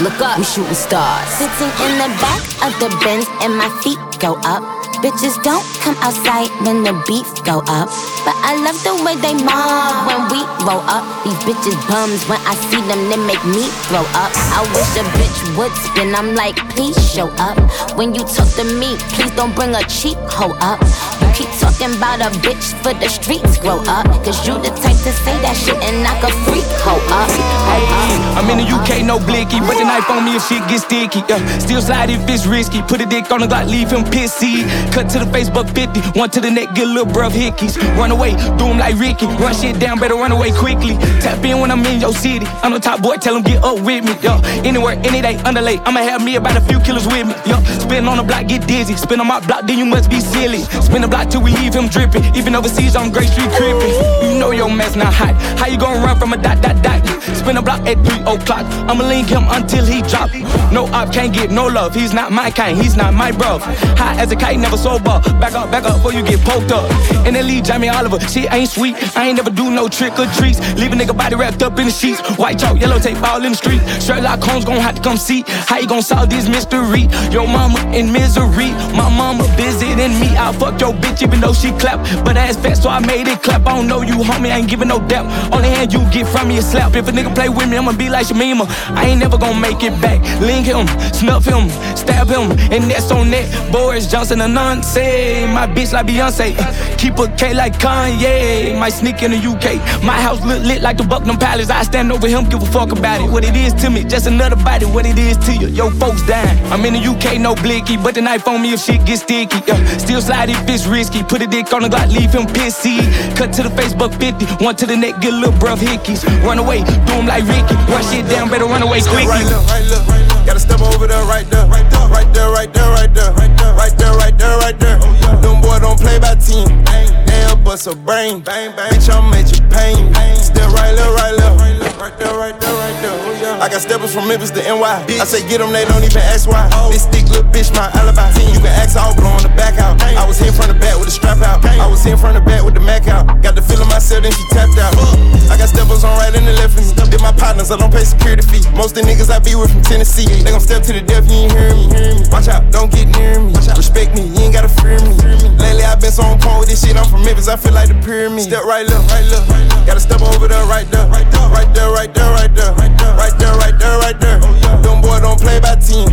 Look 0.00 0.18
up, 0.24 0.38
we 0.38 0.44
shooting 0.44 0.72
stars. 0.72 1.28
Sitting 1.36 1.68
in 1.84 2.00
the 2.00 2.08
back 2.16 2.40
of 2.64 2.72
the 2.80 2.88
Benz 3.04 3.28
and 3.44 3.52
my 3.60 3.68
feet 3.84 4.00
go 4.24 4.40
up. 4.48 4.64
Bitches 5.04 5.36
don't 5.44 5.68
come 5.84 6.00
outside 6.00 6.48
when 6.64 6.82
the 6.82 6.96
beef 7.06 7.28
go 7.44 7.60
up. 7.68 7.92
But 8.24 8.38
I 8.38 8.54
love 8.62 8.78
the 8.86 8.94
way 9.04 9.14
they 9.18 9.34
mob 9.34 10.06
when 10.06 10.20
we 10.30 10.40
roll 10.62 10.82
up. 10.86 11.04
These 11.24 11.38
bitches 11.42 11.78
bums 11.90 12.22
when 12.30 12.40
I 12.46 12.54
see 12.70 12.80
them, 12.86 13.10
they 13.10 13.18
make 13.18 13.42
me 13.44 13.66
throw 13.90 14.06
up. 14.14 14.32
I 14.54 14.62
wish 14.74 14.92
a 14.96 15.04
bitch 15.18 15.38
would 15.58 15.72
spin. 15.84 16.14
I'm 16.14 16.34
like, 16.34 16.56
please 16.70 16.96
show 16.98 17.28
up. 17.38 17.58
When 17.98 18.14
you 18.14 18.22
talk 18.24 18.48
to 18.58 18.64
me, 18.64 18.96
please 19.14 19.30
don't 19.32 19.54
bring 19.54 19.74
a 19.74 19.82
cheap 19.84 20.18
hoe 20.30 20.56
up. 20.60 20.80
You 21.20 21.28
keep 21.34 21.51
Talking 21.62 21.94
about 21.94 22.18
a 22.18 22.30
bitch 22.42 22.74
for 22.82 22.90
the 22.98 23.06
streets, 23.06 23.56
grow 23.58 23.78
up. 23.86 24.06
Cause 24.26 24.42
you 24.42 24.58
the 24.58 24.74
type 24.82 24.98
to 25.06 25.12
say 25.22 25.38
that 25.46 25.54
shit 25.54 25.78
and 25.78 26.02
knock 26.02 26.18
a 26.26 26.30
freak 26.42 26.66
hoe 26.82 26.98
up. 27.14 27.30
Hey, 27.70 27.86
I'm 28.34 28.50
in 28.50 28.58
the 28.58 28.66
UK, 28.66 29.06
no 29.06 29.22
blicky. 29.22 29.62
Put 29.62 29.78
the 29.78 29.86
knife 29.86 30.10
on 30.10 30.26
me 30.26 30.34
if 30.34 30.42
shit 30.42 30.58
gets 30.66 30.82
sticky. 30.82 31.22
Uh, 31.30 31.38
still 31.62 31.80
slide 31.80 32.10
if 32.10 32.26
it's 32.26 32.46
risky. 32.46 32.82
Put 32.82 33.00
a 33.00 33.06
dick 33.06 33.30
on 33.30 33.40
the 33.40 33.46
Glock, 33.46 33.70
leave 33.70 33.94
him 33.94 34.02
pissy. 34.02 34.66
Cut 34.90 35.06
to 35.14 35.22
the 35.22 35.28
Facebook 35.30 35.70
50. 35.70 36.18
One 36.18 36.30
to 36.30 36.40
the 36.40 36.50
neck, 36.50 36.74
get 36.74 36.86
a 36.86 36.90
little 36.90 37.06
bruv 37.06 37.30
hickeys. 37.30 37.78
Run 37.94 38.10
away, 38.10 38.34
do 38.58 38.66
him 38.66 38.78
like 38.78 38.98
Ricky. 38.98 39.26
Run 39.38 39.54
shit 39.54 39.78
down, 39.78 40.00
better 40.00 40.18
run 40.18 40.32
away 40.32 40.50
quickly. 40.50 40.98
Tap 41.22 41.44
in 41.46 41.60
when 41.60 41.70
I'm 41.70 41.86
in 41.86 42.00
your 42.00 42.12
city. 42.12 42.46
I'm 42.66 42.74
the 42.74 42.80
top 42.80 43.02
boy, 43.02 43.22
tell 43.22 43.36
him 43.36 43.42
get 43.42 43.62
up 43.62 43.78
with 43.78 44.02
me. 44.02 44.18
Yo, 44.18 44.34
anywhere, 44.66 44.98
any 45.06 45.22
day, 45.22 45.38
underlay. 45.46 45.78
I'ma 45.86 46.00
have 46.02 46.24
me 46.24 46.34
about 46.34 46.56
a 46.56 46.60
few 46.66 46.80
killers 46.80 47.06
with 47.06 47.26
me. 47.30 47.34
Yo, 47.46 47.62
spin 47.78 48.08
on 48.08 48.18
the 48.18 48.26
block, 48.26 48.48
get 48.48 48.66
dizzy. 48.66 48.96
Spin 48.96 49.20
on 49.20 49.28
my 49.28 49.38
block, 49.46 49.62
then 49.66 49.78
you 49.78 49.86
must 49.86 50.10
be 50.10 50.18
silly. 50.18 50.66
Spin 50.82 51.02
the 51.02 51.08
block 51.08 51.30
till 51.30 51.42
we 51.42 51.51
leave 51.58 51.74
him 51.74 51.88
dripping. 51.88 52.24
Even 52.34 52.54
overseas 52.54 52.96
on 52.96 53.10
Gray 53.10 53.26
Street 53.26 53.50
creeping. 53.50 53.94
You 54.22 54.38
know 54.38 54.50
your 54.50 54.70
man's 54.70 54.96
not 54.96 55.12
hot. 55.12 55.34
How 55.58 55.66
you 55.66 55.78
gonna 55.78 56.04
run 56.04 56.18
from 56.18 56.32
a 56.32 56.36
dot 56.36 56.60
dot 56.62 56.82
dot? 56.82 57.00
Spin 57.36 57.56
a 57.56 57.62
block 57.62 57.86
at 57.86 57.98
three 58.04 58.20
o'clock. 58.22 58.64
I'ma 58.88 59.04
link 59.04 59.28
him 59.28 59.44
until 59.48 59.84
he 59.84 60.02
drop. 60.02 60.30
No 60.72 60.86
op 60.86 61.12
can't 61.12 61.32
get 61.32 61.50
no 61.50 61.66
love. 61.66 61.94
He's 61.94 62.12
not 62.12 62.32
my 62.32 62.50
kind. 62.50 62.76
He's 62.78 62.96
not 62.96 63.14
my 63.14 63.32
bro. 63.32 63.58
High 64.00 64.20
as 64.20 64.30
a 64.32 64.36
kite, 64.36 64.58
never 64.58 64.76
sober. 64.76 65.20
Back 65.40 65.54
up, 65.54 65.70
back 65.70 65.84
up 65.84 65.96
before 65.96 66.12
you 66.12 66.22
get 66.22 66.40
poked 66.40 66.72
up. 66.72 66.90
And 67.26 67.36
the 67.36 67.42
leave 67.42 67.64
Jamie 67.64 67.88
Oliver. 67.88 68.20
She 68.20 68.46
ain't 68.46 68.70
sweet. 68.70 68.94
I 69.16 69.28
ain't 69.28 69.36
never 69.36 69.50
do 69.50 69.70
no 69.70 69.88
trick 69.88 70.18
or 70.18 70.26
treats. 70.38 70.58
Leave 70.76 70.92
a 70.92 70.96
nigga 70.96 71.16
body 71.16 71.36
wrapped 71.36 71.62
up 71.62 71.78
in 71.78 71.86
the 71.86 71.92
sheets. 71.92 72.20
White 72.38 72.58
chalk, 72.58 72.80
yellow 72.80 72.98
tape, 72.98 73.20
all 73.22 73.44
in 73.44 73.52
the 73.52 73.58
street. 73.58 73.82
Sherlock 74.00 74.42
Holmes 74.42 74.64
gon' 74.64 74.80
have 74.80 74.94
to 74.94 75.02
come 75.02 75.16
see 75.16 75.44
how 75.46 75.78
you 75.78 75.86
gon' 75.86 76.02
solve 76.02 76.30
this 76.30 76.48
mystery. 76.48 77.08
Your 77.30 77.46
mama 77.46 77.80
in 77.92 78.12
misery. 78.12 78.70
My 78.94 79.08
mama 79.08 79.44
visiting 79.56 80.18
me. 80.20 80.28
I 80.36 80.52
fuck 80.52 80.80
your 80.80 80.92
bitch 80.92 81.22
even 81.22 81.41
know 81.42 81.52
she 81.52 81.72
clap, 81.72 81.98
but 82.24 82.36
ass 82.36 82.56
fat, 82.56 82.74
so 82.78 82.88
I 82.88 83.00
made 83.00 83.26
it 83.26 83.42
clap. 83.42 83.66
I 83.66 83.76
don't 83.76 83.88
know 83.88 84.02
you, 84.02 84.14
homie, 84.14 84.50
I 84.52 84.58
ain't 84.58 84.68
giving 84.68 84.88
no 84.88 84.98
dap. 85.08 85.26
Only 85.52 85.68
hand 85.68 85.92
you 85.92 85.98
get 86.10 86.26
from 86.28 86.48
me 86.48 86.58
is 86.58 86.70
slap. 86.70 86.94
If 86.94 87.08
a 87.08 87.12
nigga 87.12 87.34
play 87.34 87.48
with 87.48 87.68
me, 87.68 87.76
I'ma 87.76 87.92
be 87.92 88.08
like 88.08 88.26
Shamima. 88.26 88.64
I 88.96 89.06
ain't 89.08 89.20
never 89.20 89.36
gonna 89.36 89.58
make 89.58 89.82
it 89.82 90.00
back. 90.00 90.20
Link 90.40 90.66
him, 90.66 90.86
snuff 91.12 91.44
him, 91.44 91.68
stab 91.96 92.28
him, 92.28 92.52
and 92.72 92.84
that's 92.90 93.10
on 93.10 93.30
that. 93.30 93.46
Boris 93.72 94.06
Johnson, 94.10 94.38
Anansi. 94.38 95.52
My 95.52 95.66
bitch 95.66 95.92
like 95.92 96.06
Beyonce, 96.06 96.54
keep 96.96 97.18
a 97.18 97.26
K 97.36 97.52
like 97.54 97.74
Kanye. 97.78 98.78
Might 98.78 98.94
sneak 98.94 99.22
in 99.22 99.32
the 99.32 99.38
UK. 99.38 99.82
My 100.04 100.18
house 100.20 100.40
look 100.46 100.62
lit 100.62 100.80
like 100.80 100.96
the 100.96 101.04
Buckingham 101.04 101.38
Palace. 101.38 101.70
I 101.70 101.82
stand 101.82 102.12
over 102.12 102.28
him, 102.28 102.48
give 102.48 102.62
a 102.62 102.66
fuck 102.66 102.92
about 102.92 103.20
it. 103.20 103.28
What 103.28 103.44
it 103.44 103.56
is 103.56 103.74
to 103.82 103.90
me, 103.90 104.04
just 104.04 104.26
another 104.26 104.56
body. 104.56 104.86
What 104.86 105.06
it 105.06 105.18
is 105.18 105.36
to 105.46 105.52
you, 105.56 105.66
yo 105.68 105.90
folks 105.90 106.24
dying. 106.24 106.56
I'm 106.72 106.84
in 106.84 106.94
the 106.94 107.02
UK, 107.12 107.40
no 107.40 107.56
blicky, 107.56 107.96
but 107.96 108.14
the 108.14 108.22
knife 108.22 108.46
on 108.46 108.62
me 108.62 108.74
if 108.74 108.80
shit 108.80 109.04
gets 109.04 109.22
sticky. 109.22 109.58
Uh, 109.70 109.84
still 109.98 110.20
slide 110.20 110.48
if 110.48 110.68
it's 110.68 110.86
risky. 110.86 111.22
Put 111.32 111.40
a 111.40 111.46
dick 111.46 111.72
on 111.72 111.80
the 111.80 111.88
Glock, 111.88 112.12
leave 112.12 112.30
him 112.30 112.44
pissy. 112.44 113.00
Cut 113.38 113.54
to 113.54 113.62
the 113.62 113.70
face, 113.70 113.94
but 113.94 114.12
50. 114.20 114.44
One 114.62 114.76
to 114.76 114.84
the 114.84 114.94
neck, 114.94 115.18
get 115.22 115.32
a 115.32 115.36
little 115.36 115.54
bruv 115.54 115.78
hickeys. 115.78 116.28
Run 116.44 116.58
away, 116.58 116.84
do 116.84 117.12
him 117.16 117.24
like 117.24 117.48
Ricky. 117.48 117.72
Run 117.88 118.04
it 118.12 118.28
down, 118.28 118.50
better 118.50 118.66
run 118.66 118.82
away 118.82 119.00
quick. 119.00 119.24
Right 119.24 119.40
there, 119.48 119.56
right 119.64 119.80
there, 119.88 120.04
right 120.12 120.28
there. 120.28 120.44
Gotta 120.44 120.60
step 120.60 120.82
over 120.82 121.06
there, 121.06 121.24
right 121.24 121.48
there. 121.48 121.64
Right 121.68 121.88
there, 121.88 122.06
right 122.10 122.30
there, 122.34 122.50
right 122.50 122.70
there, 122.74 122.92
right 122.92 123.16
there. 123.16 123.32
Right 123.32 123.56
there, 123.56 123.72
right 123.72 123.96
there, 123.96 124.12
right 124.12 124.36
there. 124.36 124.58
Right 124.58 124.78
there. 124.78 124.98
Oh, 125.00 125.18
yeah. 125.22 125.40
Them 125.40 125.62
boy 125.62 125.78
don't 125.80 125.98
play 125.98 126.18
by 126.18 126.34
team. 126.34 126.68
Dang 126.84 127.21
bust 127.64 127.86
her 127.86 127.94
brain. 127.94 128.40
Bang, 128.40 128.74
bang. 128.76 128.90
Bitch, 128.90 129.08
I'm 129.08 129.32
at 129.32 129.50
your 129.50 129.64
pain. 129.70 130.12
Bang. 130.12 130.32
Right 130.72 130.94
left, 130.94 131.14
right 131.16 131.34
left. 131.36 132.00
Right 132.02 132.18
there, 132.18 132.34
right 132.34 132.58
there, 132.58 132.74
right 132.74 132.98
there. 132.98 133.14
Oh, 133.14 133.38
yeah. 133.38 133.62
I 133.62 133.70
got 133.70 133.80
steppers 133.80 134.12
from 134.12 134.26
Memphis 134.26 134.50
to 134.58 134.62
NY. 134.62 135.06
Bitch. 135.06 135.22
I 135.22 135.24
say 135.24 135.46
get 135.46 135.62
them, 135.62 135.70
they 135.70 135.86
don't 135.86 136.02
even 136.02 136.22
ask 136.34 136.48
why. 136.48 136.66
Oh. 136.74 136.90
This 136.90 137.06
thick 137.06 137.30
little 137.30 137.46
bitch, 137.54 137.70
my 137.74 137.86
alibi. 137.94 138.34
You 138.50 138.58
can 138.58 138.74
ask 138.74 138.98
all 138.98 139.14
blowing 139.14 139.46
the 139.46 139.54
back 139.54 139.78
out. 139.78 139.98
Bang. 139.98 140.18
I 140.18 140.26
was 140.26 140.42
in 140.42 140.52
front 140.52 140.74
of 140.74 140.80
back 140.82 140.98
with 140.98 141.06
the 141.06 141.14
strap 141.14 141.38
out. 141.38 141.62
Bang. 141.62 141.78
I 141.78 141.86
was 141.86 142.04
in 142.04 142.18
front 142.18 142.36
of 142.36 142.44
back 142.44 142.64
with 142.64 142.74
the 142.74 142.80
Mac 142.82 143.06
out. 143.06 143.40
Got 143.42 143.54
the 143.54 143.62
feeling 143.62 143.88
myself, 143.88 144.26
then 144.26 144.32
she 144.32 144.42
tapped 144.50 144.74
out. 144.82 144.90
Uh. 144.98 145.52
I 145.52 145.56
got 145.56 145.70
steppers 145.70 146.02
on 146.02 146.10
right 146.18 146.34
and 146.34 146.42
the 146.42 146.54
left 146.58 146.74
of 146.74 146.82
me. 146.82 147.10
Did 147.12 147.22
my 147.22 147.30
partners, 147.30 147.70
I 147.70 147.76
don't 147.76 147.92
pay 147.92 148.02
security 148.02 148.42
fee. 148.42 148.64
Most 148.74 148.96
of 148.96 149.04
the 149.04 149.12
niggas 149.12 149.30
I 149.30 149.38
be 149.38 149.54
with 149.54 149.70
from 149.70 149.82
Tennessee. 149.86 150.26
They 150.26 150.50
gon' 150.50 150.64
step 150.64 150.82
to 150.88 150.92
the 150.96 151.04
death, 151.04 151.30
you 151.30 151.46
ain't 151.46 151.52
hearing 151.52 151.92
me. 151.92 152.26
Watch 152.32 152.48
out, 152.48 152.66
don't 152.72 152.90
get 152.90 153.06
near 153.14 153.38
me. 153.38 153.52
Respect 153.76 154.16
me, 154.16 154.26
you 154.32 154.48
ain't 154.48 154.56
gotta 154.56 154.72
fear 154.72 154.96
me. 155.04 155.12
Lately 155.60 155.84
I've 155.84 156.00
been 156.00 156.10
so 156.10 156.24
on 156.24 156.40
point 156.40 156.64
with 156.64 156.70
this 156.72 156.80
shit, 156.80 156.96
I'm 156.96 157.04
from 157.04 157.22
Memphis. 157.22 157.51
I 157.52 157.56
feel 157.56 157.74
like 157.74 157.88
the 157.88 158.00
pyramid. 158.00 158.40
Step 158.40 158.64
right, 158.64 158.86
left, 158.86 159.10
right, 159.12 159.28
left. 159.28 159.86
Gotta 159.86 160.00
step 160.00 160.22
over 160.22 160.48
there, 160.48 160.64
right 160.64 160.88
there, 160.88 161.06
right 161.08 161.28
there, 161.30 161.50
right 161.52 161.68
there, 161.74 161.92
right 161.92 162.08
there, 162.08 162.32
right 162.32 162.48
there, 162.48 162.72
right 162.72 162.96
there, 162.96 163.12
right 163.12 163.36
there, 163.36 163.52
right 163.60 163.76
there. 163.76 163.98
Right 164.00 164.18
there. 164.18 164.40
Oh, 164.40 164.56
yeah. 164.56 164.80
Them 164.80 165.02
boy 165.02 165.20
don't 165.20 165.38
play 165.38 165.60
by 165.60 165.76
team. 165.76 166.08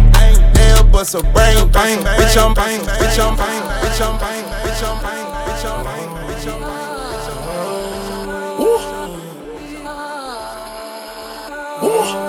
They'll 0.52 0.84
bust 0.92 1.16
a 1.16 1.24
brain, 1.32 1.72
bang, 1.72 2.04
bitch 2.20 2.36
I'm 2.36 2.52
bang, 2.54 2.84
bitch 3.00 3.16
I'm 3.16 3.40
bang, 3.40 3.64
bitch 3.80 4.04
I'm 4.04 4.20
bang, 4.20 4.44
bitch 4.68 4.84
I'm 4.84 5.00
bang, 5.00 5.24
bitch 5.48 5.64
I'm 5.64 5.80
bang, 5.80 6.12
bitch 6.28 6.44
I'm 6.44 6.60
bang. 6.60 7.00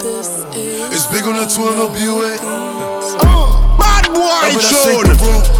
This 0.06 0.94
is 0.94 1.02
it's 1.02 1.06
big 1.10 1.26
on 1.26 1.34
the 1.34 1.50
12 1.50 1.82
up, 1.82 1.98
you 1.98 2.22
eh? 2.22 2.34
at. 2.34 2.40
Uh, 3.26 3.74
bad 3.76 4.06
boy, 4.14 4.54
Jordan. 4.70 5.59